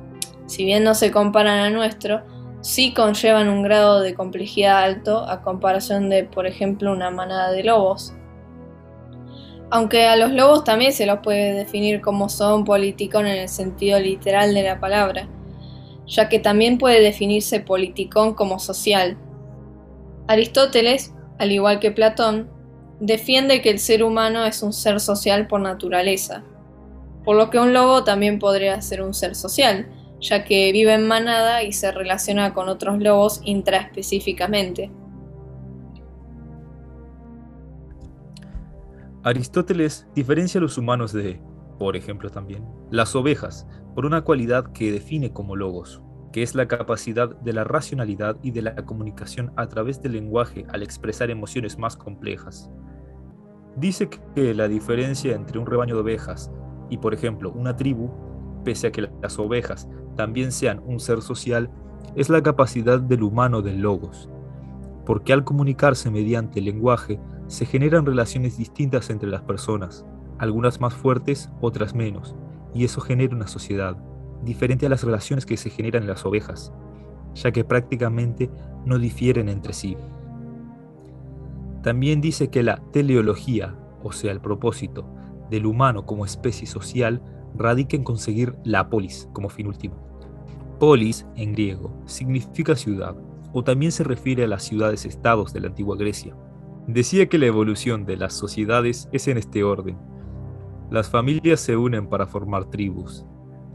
si 0.47 0.65
bien 0.65 0.83
no 0.83 0.95
se 0.95 1.11
comparan 1.11 1.59
a 1.59 1.69
nuestro, 1.69 2.23
sí 2.63 2.95
conllevan 2.95 3.51
un 3.51 3.63
grado 3.63 4.01
de 4.01 4.15
complejidad 4.15 4.83
alto 4.83 5.29
a 5.29 5.43
comparación 5.43 6.09
de, 6.09 6.25
por 6.25 6.47
ejemplo, 6.47 6.91
una 6.91 7.11
manada 7.11 7.51
de 7.51 7.65
lobos. 7.65 8.15
Aunque 9.71 10.07
a 10.07 10.17
los 10.17 10.33
lobos 10.33 10.65
también 10.65 10.95
se 10.95 11.05
los 11.05 11.19
puede 11.19 11.53
definir 11.53 12.01
como 12.01 12.31
son 12.31 12.65
politicón 12.65 13.27
en 13.27 13.37
el 13.37 13.49
sentido 13.51 14.01
literal 14.01 14.55
de 14.55 14.63
la 14.63 14.81
palabra, 14.81 15.29
ya 16.11 16.29
que 16.29 16.41
también 16.41 16.77
puede 16.77 17.01
definirse 17.01 17.61
politicón 17.61 18.35
como 18.35 18.59
social. 18.59 19.17
Aristóteles, 20.27 21.15
al 21.39 21.53
igual 21.53 21.79
que 21.79 21.93
Platón, 21.93 22.51
defiende 22.99 23.63
que 23.63 23.71
el 23.71 23.79
ser 23.79 24.03
humano 24.03 24.45
es 24.45 24.63
un 24.63 24.73
ser 24.73 24.99
social 24.99 25.47
por 25.47 25.61
naturaleza, 25.61 26.43
por 27.25 27.37
lo 27.37 27.49
que 27.49 27.61
un 27.61 27.73
lobo 27.73 28.03
también 28.03 28.41
podría 28.41 28.83
ser 28.83 29.03
un 29.03 29.15
ser 29.15 29.37
social, 29.37 29.89
ya 30.21 30.45
que 30.45 30.73
vive 30.73 30.95
en 30.95 31.07
manada 31.07 31.63
y 31.63 31.73
se 31.73 31.93
relaciona 31.93 32.53
con 32.53 32.69
otros 32.69 32.99
lobos 32.99 33.41
intraespecíficamente. 33.45 34.91
Aristóteles 39.23 40.09
diferencia 40.15 40.59
a 40.59 40.63
los 40.63 40.77
humanos 40.77 41.13
de, 41.13 41.41
por 41.79 41.95
ejemplo 41.95 42.31
también, 42.31 42.65
las 42.91 43.15
ovejas, 43.15 43.67
por 43.95 44.07
una 44.07 44.23
cualidad 44.23 44.73
que 44.73 44.93
define 44.93 45.33
como 45.33 45.57
logos, 45.57 46.03
que 46.33 46.43
es 46.43 46.55
la 46.55 46.69
capacidad 46.69 47.29
de 47.41 47.53
la 47.53 47.65
racionalidad 47.65 48.37
y 48.43 48.53
de 48.53 48.63
la 48.63 48.77
comunicación 48.77 49.53
a 49.57 49.67
través 49.67 50.01
del 50.01 50.13
lenguaje 50.13 50.65
al 50.73 50.83
expresar 50.83 51.31
emociones 51.31 51.79
más 51.79 51.97
complejas. 51.97 52.71
Dice 53.77 54.09
que 54.35 54.55
la 54.55 54.69
diferencia 54.69 55.35
entre 55.35 55.59
un 55.59 55.67
rebaño 55.67 55.95
de 55.95 56.03
ovejas 56.03 56.51
y 56.89 56.99
por 56.99 57.15
ejemplo 57.15 57.53
una 57.53 57.77
tribu, 57.77 58.11
pese 58.65 58.89
a 58.89 58.93
que 58.93 59.09
las 59.23 59.39
ovejas 59.39 59.89
también 60.17 60.53
sean 60.53 60.83
un 60.85 61.01
ser 61.01 61.23
social, 61.23 61.71
es 62.17 62.29
la 62.29 62.43
capacidad 62.43 63.01
del 63.01 63.23
humano 63.23 63.63
del 63.63 63.81
logos, 63.81 64.29
porque 65.07 65.33
al 65.33 65.45
comunicarse 65.45 66.11
mediante 66.11 66.59
el 66.59 66.67
lenguaje 66.67 67.21
se 67.47 67.67
generan 67.67 68.07
relaciones 68.07 68.57
distintas 68.57 69.11
entre 69.11 69.29
las 69.29 69.43
personas, 69.43 70.05
algunas 70.39 70.81
más 70.81 70.95
fuertes, 70.95 71.51
otras 71.61 71.95
menos, 71.95 72.37
y 72.75 72.85
eso 72.85 73.01
genera 73.01 73.35
una 73.35 73.47
sociedad, 73.47 73.97
diferente 74.43 74.87
a 74.87 74.89
las 74.89 75.05
relaciones 75.05 75.47
que 75.47 75.57
se 75.57 75.71
generan 75.71 76.03
en 76.03 76.09
las 76.09 76.25
ovejas, 76.25 76.73
ya 77.35 77.53
que 77.53 77.65
prácticamente 77.65 78.51
no 78.85 78.99
difieren 78.99 79.49
entre 79.49 79.73
sí. 79.73 79.97
También 81.83 82.21
dice 82.21 82.49
que 82.49 82.63
la 82.63 82.83
teleología, 82.93 83.75
o 84.03 84.13
sea, 84.13 84.33
el 84.33 84.41
propósito 84.41 85.07
del 85.51 85.67
humano 85.67 86.07
como 86.07 86.25
especie 86.25 86.67
social, 86.67 87.23
radica 87.57 87.97
en 87.97 88.05
conseguir 88.05 88.55
la 88.65 88.89
polis 88.89 89.29
como 89.33 89.49
fin 89.49 89.67
último. 89.67 89.97
Polis, 90.79 91.27
en 91.37 91.53
griego, 91.53 91.93
significa 92.07 92.77
ciudad, 92.77 93.17
o 93.53 93.65
también 93.65 93.93
se 93.93 94.05
refiere 94.05 94.45
a 94.45 94.49
las 94.49 94.63
ciudades-estados 94.63 95.53
de 95.53 95.61
la 95.61 95.69
antigua 95.69 95.97
Grecia. 95.97 96.35
Decía 96.87 97.29
que 97.29 97.39
la 97.39 97.47
evolución 97.47 98.07
de 98.07 98.17
las 98.17 98.33
sociedades 98.33 99.09
es 99.13 99.29
en 99.29 99.39
este 99.39 99.65
orden. 99.65 99.99
Las 100.91 101.09
familias 101.09 101.61
se 101.61 101.77
unen 101.77 102.09
para 102.09 102.27
formar 102.27 102.65
tribus, 102.65 103.25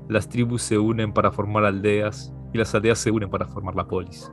las 0.10 0.28
tribus 0.28 0.62
se 0.62 0.78
unen 0.78 1.14
para 1.14 1.32
formar 1.32 1.64
aldeas 1.64 2.34
y 2.52 2.58
las 2.58 2.76
aldeas 2.76 3.00
se 3.00 3.10
unen 3.10 3.30
para 3.30 3.48
formar 3.48 3.74
la 3.74 3.88
polis. 3.88 4.30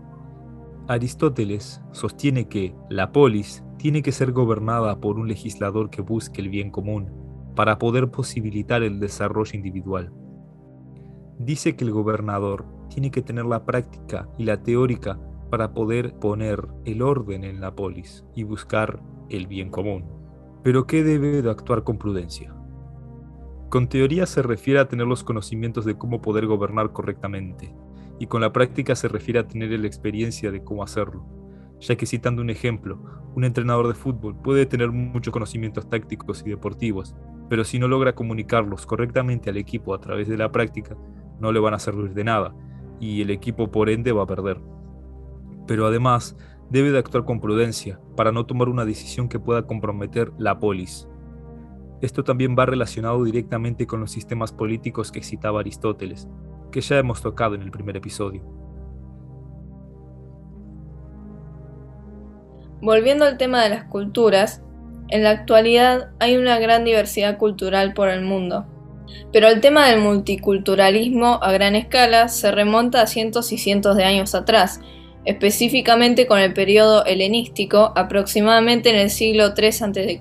Aristóteles 0.88 1.80
sostiene 1.92 2.48
que 2.48 2.74
la 2.90 3.12
polis 3.12 3.62
tiene 3.78 4.02
que 4.02 4.10
ser 4.10 4.32
gobernada 4.32 5.00
por 5.00 5.16
un 5.16 5.28
legislador 5.28 5.90
que 5.90 6.02
busque 6.02 6.40
el 6.40 6.48
bien 6.48 6.72
común 6.72 7.08
para 7.54 7.78
poder 7.78 8.10
posibilitar 8.10 8.82
el 8.82 8.98
desarrollo 8.98 9.52
individual. 9.54 10.12
Dice 11.38 11.76
que 11.76 11.84
el 11.84 11.92
gobernador 11.92 12.66
tiene 12.88 13.12
que 13.12 13.22
tener 13.22 13.44
la 13.44 13.64
práctica 13.64 14.28
y 14.38 14.44
la 14.44 14.60
teórica 14.60 15.20
para 15.50 15.72
poder 15.72 16.14
poner 16.16 16.66
el 16.84 17.00
orden 17.00 17.44
en 17.44 17.60
la 17.60 17.76
polis 17.76 18.24
y 18.34 18.42
buscar 18.42 19.00
el 19.28 19.46
bien 19.46 19.70
común. 19.70 20.04
Pero 20.64 20.88
¿qué 20.88 21.04
debe 21.04 21.42
de 21.42 21.50
actuar 21.50 21.84
con 21.84 21.96
prudencia? 21.96 22.52
Con 23.72 23.88
teoría 23.88 24.26
se 24.26 24.42
refiere 24.42 24.80
a 24.80 24.86
tener 24.86 25.06
los 25.06 25.24
conocimientos 25.24 25.86
de 25.86 25.96
cómo 25.96 26.20
poder 26.20 26.44
gobernar 26.44 26.92
correctamente, 26.92 27.74
y 28.18 28.26
con 28.26 28.42
la 28.42 28.52
práctica 28.52 28.94
se 28.94 29.08
refiere 29.08 29.40
a 29.40 29.48
tener 29.48 29.70
la 29.80 29.86
experiencia 29.86 30.50
de 30.50 30.62
cómo 30.62 30.84
hacerlo, 30.84 31.24
ya 31.80 31.96
que 31.96 32.04
citando 32.04 32.42
un 32.42 32.50
ejemplo, 32.50 33.02
un 33.34 33.44
entrenador 33.44 33.88
de 33.88 33.94
fútbol 33.94 34.36
puede 34.36 34.66
tener 34.66 34.92
muchos 34.92 35.32
conocimientos 35.32 35.88
tácticos 35.88 36.42
y 36.44 36.50
deportivos, 36.50 37.16
pero 37.48 37.64
si 37.64 37.78
no 37.78 37.88
logra 37.88 38.14
comunicarlos 38.14 38.84
correctamente 38.84 39.48
al 39.48 39.56
equipo 39.56 39.94
a 39.94 40.00
través 40.02 40.28
de 40.28 40.36
la 40.36 40.52
práctica, 40.52 40.94
no 41.40 41.50
le 41.50 41.58
van 41.58 41.72
a 41.72 41.78
servir 41.78 42.12
de 42.12 42.24
nada, 42.24 42.54
y 43.00 43.22
el 43.22 43.30
equipo 43.30 43.70
por 43.70 43.88
ende 43.88 44.12
va 44.12 44.24
a 44.24 44.26
perder 44.26 44.60
pero 45.66 45.86
además 45.86 46.36
debe 46.68 46.90
de 46.90 46.98
actuar 46.98 47.24
con 47.24 47.40
prudencia 47.40 47.98
para 48.18 48.32
no 48.32 48.44
tomar 48.44 48.68
una 48.68 48.84
decisión 48.84 49.30
que 49.30 49.38
pueda 49.38 49.66
comprometer 49.66 50.30
la 50.36 50.58
polis. 50.58 51.08
Esto 52.02 52.24
también 52.24 52.56
va 52.58 52.66
relacionado 52.66 53.22
directamente 53.22 53.86
con 53.86 54.00
los 54.00 54.10
sistemas 54.10 54.52
políticos 54.52 55.12
que 55.12 55.22
citaba 55.22 55.60
Aristóteles, 55.60 56.28
que 56.72 56.80
ya 56.80 56.98
hemos 56.98 57.22
tocado 57.22 57.54
en 57.54 57.62
el 57.62 57.70
primer 57.70 57.96
episodio. 57.96 58.42
Volviendo 62.80 63.24
al 63.24 63.36
tema 63.36 63.62
de 63.62 63.70
las 63.70 63.84
culturas, 63.84 64.64
en 65.10 65.22
la 65.22 65.30
actualidad 65.30 66.10
hay 66.18 66.36
una 66.36 66.58
gran 66.58 66.84
diversidad 66.84 67.38
cultural 67.38 67.94
por 67.94 68.08
el 68.08 68.22
mundo, 68.22 68.66
pero 69.32 69.46
el 69.46 69.60
tema 69.60 69.86
del 69.86 70.00
multiculturalismo 70.00 71.38
a 71.40 71.52
gran 71.52 71.76
escala 71.76 72.28
se 72.28 72.50
remonta 72.50 73.00
a 73.02 73.06
cientos 73.06 73.52
y 73.52 73.58
cientos 73.58 73.96
de 73.96 74.02
años 74.02 74.34
atrás, 74.34 74.80
específicamente 75.24 76.26
con 76.26 76.40
el 76.40 76.52
periodo 76.52 77.04
helenístico, 77.04 77.92
aproximadamente 77.94 78.90
en 78.90 78.96
el 78.96 79.10
siglo 79.10 79.54
III 79.56 79.66
a.C. 79.68 80.18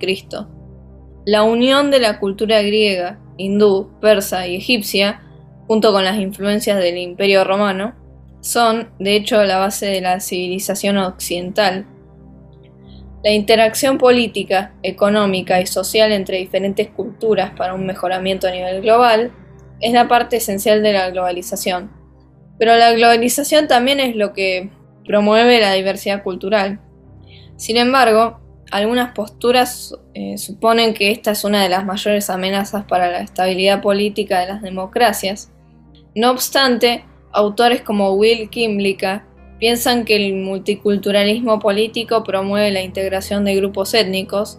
La 1.26 1.44
unión 1.44 1.92
de 1.92 2.00
la 2.00 2.20
cultura 2.20 2.62
griega, 2.62 3.20
hindú, 3.38 3.92
persa 4.02 4.48
y 4.48 4.56
egipcia, 4.56 5.22
junto 5.68 5.92
con 5.94 6.04
las 6.04 6.18
influencias 6.18 6.80
del 6.80 6.98
Imperio 6.98 7.44
romano, 7.44 7.96
son, 8.42 8.90
de 9.00 9.16
hecho, 9.16 9.44
la 9.44 9.60
base 9.60 9.86
de 9.86 10.02
la 10.02 10.20
civilización 10.20 10.98
occidental. 10.98 11.86
La 13.24 13.32
interacción 13.32 14.00
política, 14.00 14.74
económica 14.82 15.62
y 15.62 15.68
social 15.68 16.12
entre 16.12 16.38
diferentes 16.38 16.90
culturas 16.90 17.52
para 17.52 17.76
un 17.76 17.86
mejoramiento 17.86 18.48
a 18.48 18.52
nivel 18.52 18.82
global 18.82 19.32
es 19.80 19.94
la 19.94 20.08
parte 20.08 20.38
esencial 20.38 20.82
de 20.82 20.94
la 20.94 21.12
globalización. 21.12 21.92
Pero 22.58 22.76
la 22.78 22.94
globalización 22.94 23.68
también 23.68 24.00
es 24.00 24.16
lo 24.16 24.34
que 24.34 24.72
promueve 25.06 25.62
la 25.62 25.74
diversidad 25.74 26.24
cultural. 26.24 26.80
Sin 27.58 27.78
embargo, 27.78 28.40
algunas 28.72 29.14
posturas 29.14 29.94
eh, 30.14 30.38
suponen 30.38 30.94
que 30.94 31.12
esta 31.12 31.32
es 31.32 31.44
una 31.44 31.62
de 31.62 31.70
las 31.70 31.86
mayores 31.86 32.30
amenazas 32.30 32.86
para 32.86 33.12
la 33.12 33.20
estabilidad 33.20 33.82
política 33.82 34.40
de 34.40 34.48
las 34.48 34.62
democracias. 34.62 35.52
No 36.16 36.32
obstante, 36.32 37.04
autores 37.32 37.82
como 37.82 38.14
Will 38.14 38.50
Kimlicka 38.50 39.28
piensan 39.60 40.06
que 40.06 40.16
el 40.16 40.36
multiculturalismo 40.36 41.60
político 41.60 42.24
promueve 42.24 42.72
la 42.72 42.82
integración 42.82 43.46
de 43.46 43.56
grupos 43.56 43.94
étnicos 43.94 44.58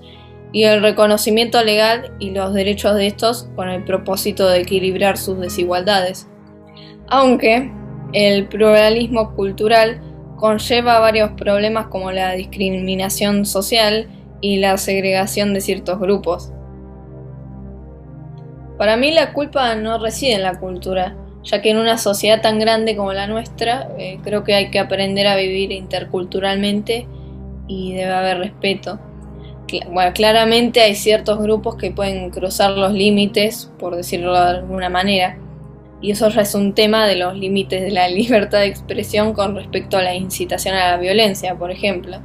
y 0.52 0.64
el 0.64 0.82
reconocimiento 0.82 1.64
legal 1.64 2.12
y 2.18 2.30
los 2.30 2.52
derechos 2.52 2.94
de 2.94 3.06
estos 3.06 3.48
con 3.56 3.70
el 3.70 3.82
propósito 3.84 4.46
de 4.48 4.60
equilibrar 4.60 5.16
sus 5.16 5.40
desigualdades. 5.40 6.28
Aunque 7.08 7.72
el 8.12 8.46
pluralismo 8.46 9.34
cultural 9.34 10.00
conlleva 10.42 10.98
varios 10.98 11.30
problemas 11.34 11.86
como 11.86 12.10
la 12.10 12.32
discriminación 12.32 13.46
social 13.46 14.08
y 14.40 14.56
la 14.56 14.76
segregación 14.76 15.54
de 15.54 15.60
ciertos 15.60 16.00
grupos. 16.00 16.50
Para 18.76 18.96
mí 18.96 19.12
la 19.12 19.34
culpa 19.34 19.76
no 19.76 19.98
reside 19.98 20.34
en 20.34 20.42
la 20.42 20.58
cultura, 20.58 21.14
ya 21.44 21.62
que 21.62 21.70
en 21.70 21.76
una 21.76 21.96
sociedad 21.96 22.42
tan 22.42 22.58
grande 22.58 22.96
como 22.96 23.12
la 23.12 23.28
nuestra 23.28 23.88
eh, 23.98 24.18
creo 24.24 24.42
que 24.42 24.54
hay 24.54 24.72
que 24.72 24.80
aprender 24.80 25.28
a 25.28 25.36
vivir 25.36 25.70
interculturalmente 25.70 27.06
y 27.68 27.92
debe 27.92 28.12
haber 28.12 28.38
respeto. 28.38 28.98
Claramente 30.12 30.80
hay 30.80 30.96
ciertos 30.96 31.38
grupos 31.38 31.76
que 31.76 31.92
pueden 31.92 32.30
cruzar 32.30 32.72
los 32.72 32.92
límites, 32.92 33.70
por 33.78 33.94
decirlo 33.94 34.32
de 34.32 34.40
alguna 34.40 34.88
manera, 34.88 35.38
y 36.02 36.10
eso 36.10 36.28
ya 36.28 36.42
es 36.42 36.54
un 36.56 36.74
tema 36.74 37.06
de 37.06 37.14
los 37.14 37.36
límites 37.36 37.80
de 37.80 37.92
la 37.92 38.08
libertad 38.08 38.58
de 38.58 38.66
expresión 38.66 39.32
con 39.32 39.54
respecto 39.54 39.96
a 39.96 40.02
la 40.02 40.14
incitación 40.14 40.74
a 40.74 40.90
la 40.90 40.96
violencia, 40.98 41.54
por 41.54 41.70
ejemplo. 41.70 42.18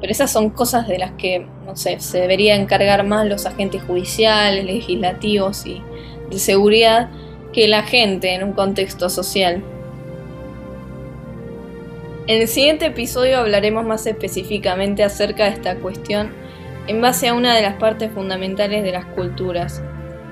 Pero 0.00 0.12
esas 0.12 0.30
son 0.30 0.50
cosas 0.50 0.86
de 0.86 0.98
las 0.98 1.12
que, 1.12 1.46
no 1.64 1.76
sé, 1.76 1.98
se 2.00 2.20
debería 2.20 2.56
encargar 2.56 3.04
más 3.04 3.26
los 3.26 3.46
agentes 3.46 3.82
judiciales, 3.82 4.64
legislativos 4.64 5.64
y 5.64 5.80
de 6.30 6.38
seguridad 6.38 7.08
que 7.52 7.66
la 7.66 7.82
gente 7.82 8.34
en 8.34 8.42
un 8.42 8.52
contexto 8.52 9.08
social. 9.08 9.62
En 12.26 12.42
el 12.42 12.48
siguiente 12.48 12.86
episodio 12.86 13.38
hablaremos 13.38 13.86
más 13.86 14.06
específicamente 14.06 15.02
acerca 15.02 15.44
de 15.44 15.50
esta 15.50 15.76
cuestión 15.76 16.30
en 16.86 17.00
base 17.00 17.28
a 17.28 17.34
una 17.34 17.54
de 17.54 17.62
las 17.62 17.74
partes 17.74 18.10
fundamentales 18.12 18.82
de 18.82 18.92
las 18.92 19.06
culturas, 19.06 19.82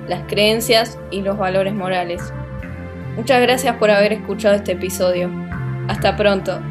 las 0.07 0.23
creencias 0.27 0.97
y 1.11 1.21
los 1.21 1.37
valores 1.37 1.73
morales. 1.73 2.21
Muchas 3.17 3.41
gracias 3.41 3.75
por 3.77 3.89
haber 3.89 4.13
escuchado 4.13 4.53
este 4.53 4.73
episodio. 4.73 5.31
Hasta 5.87 6.15
pronto. 6.15 6.61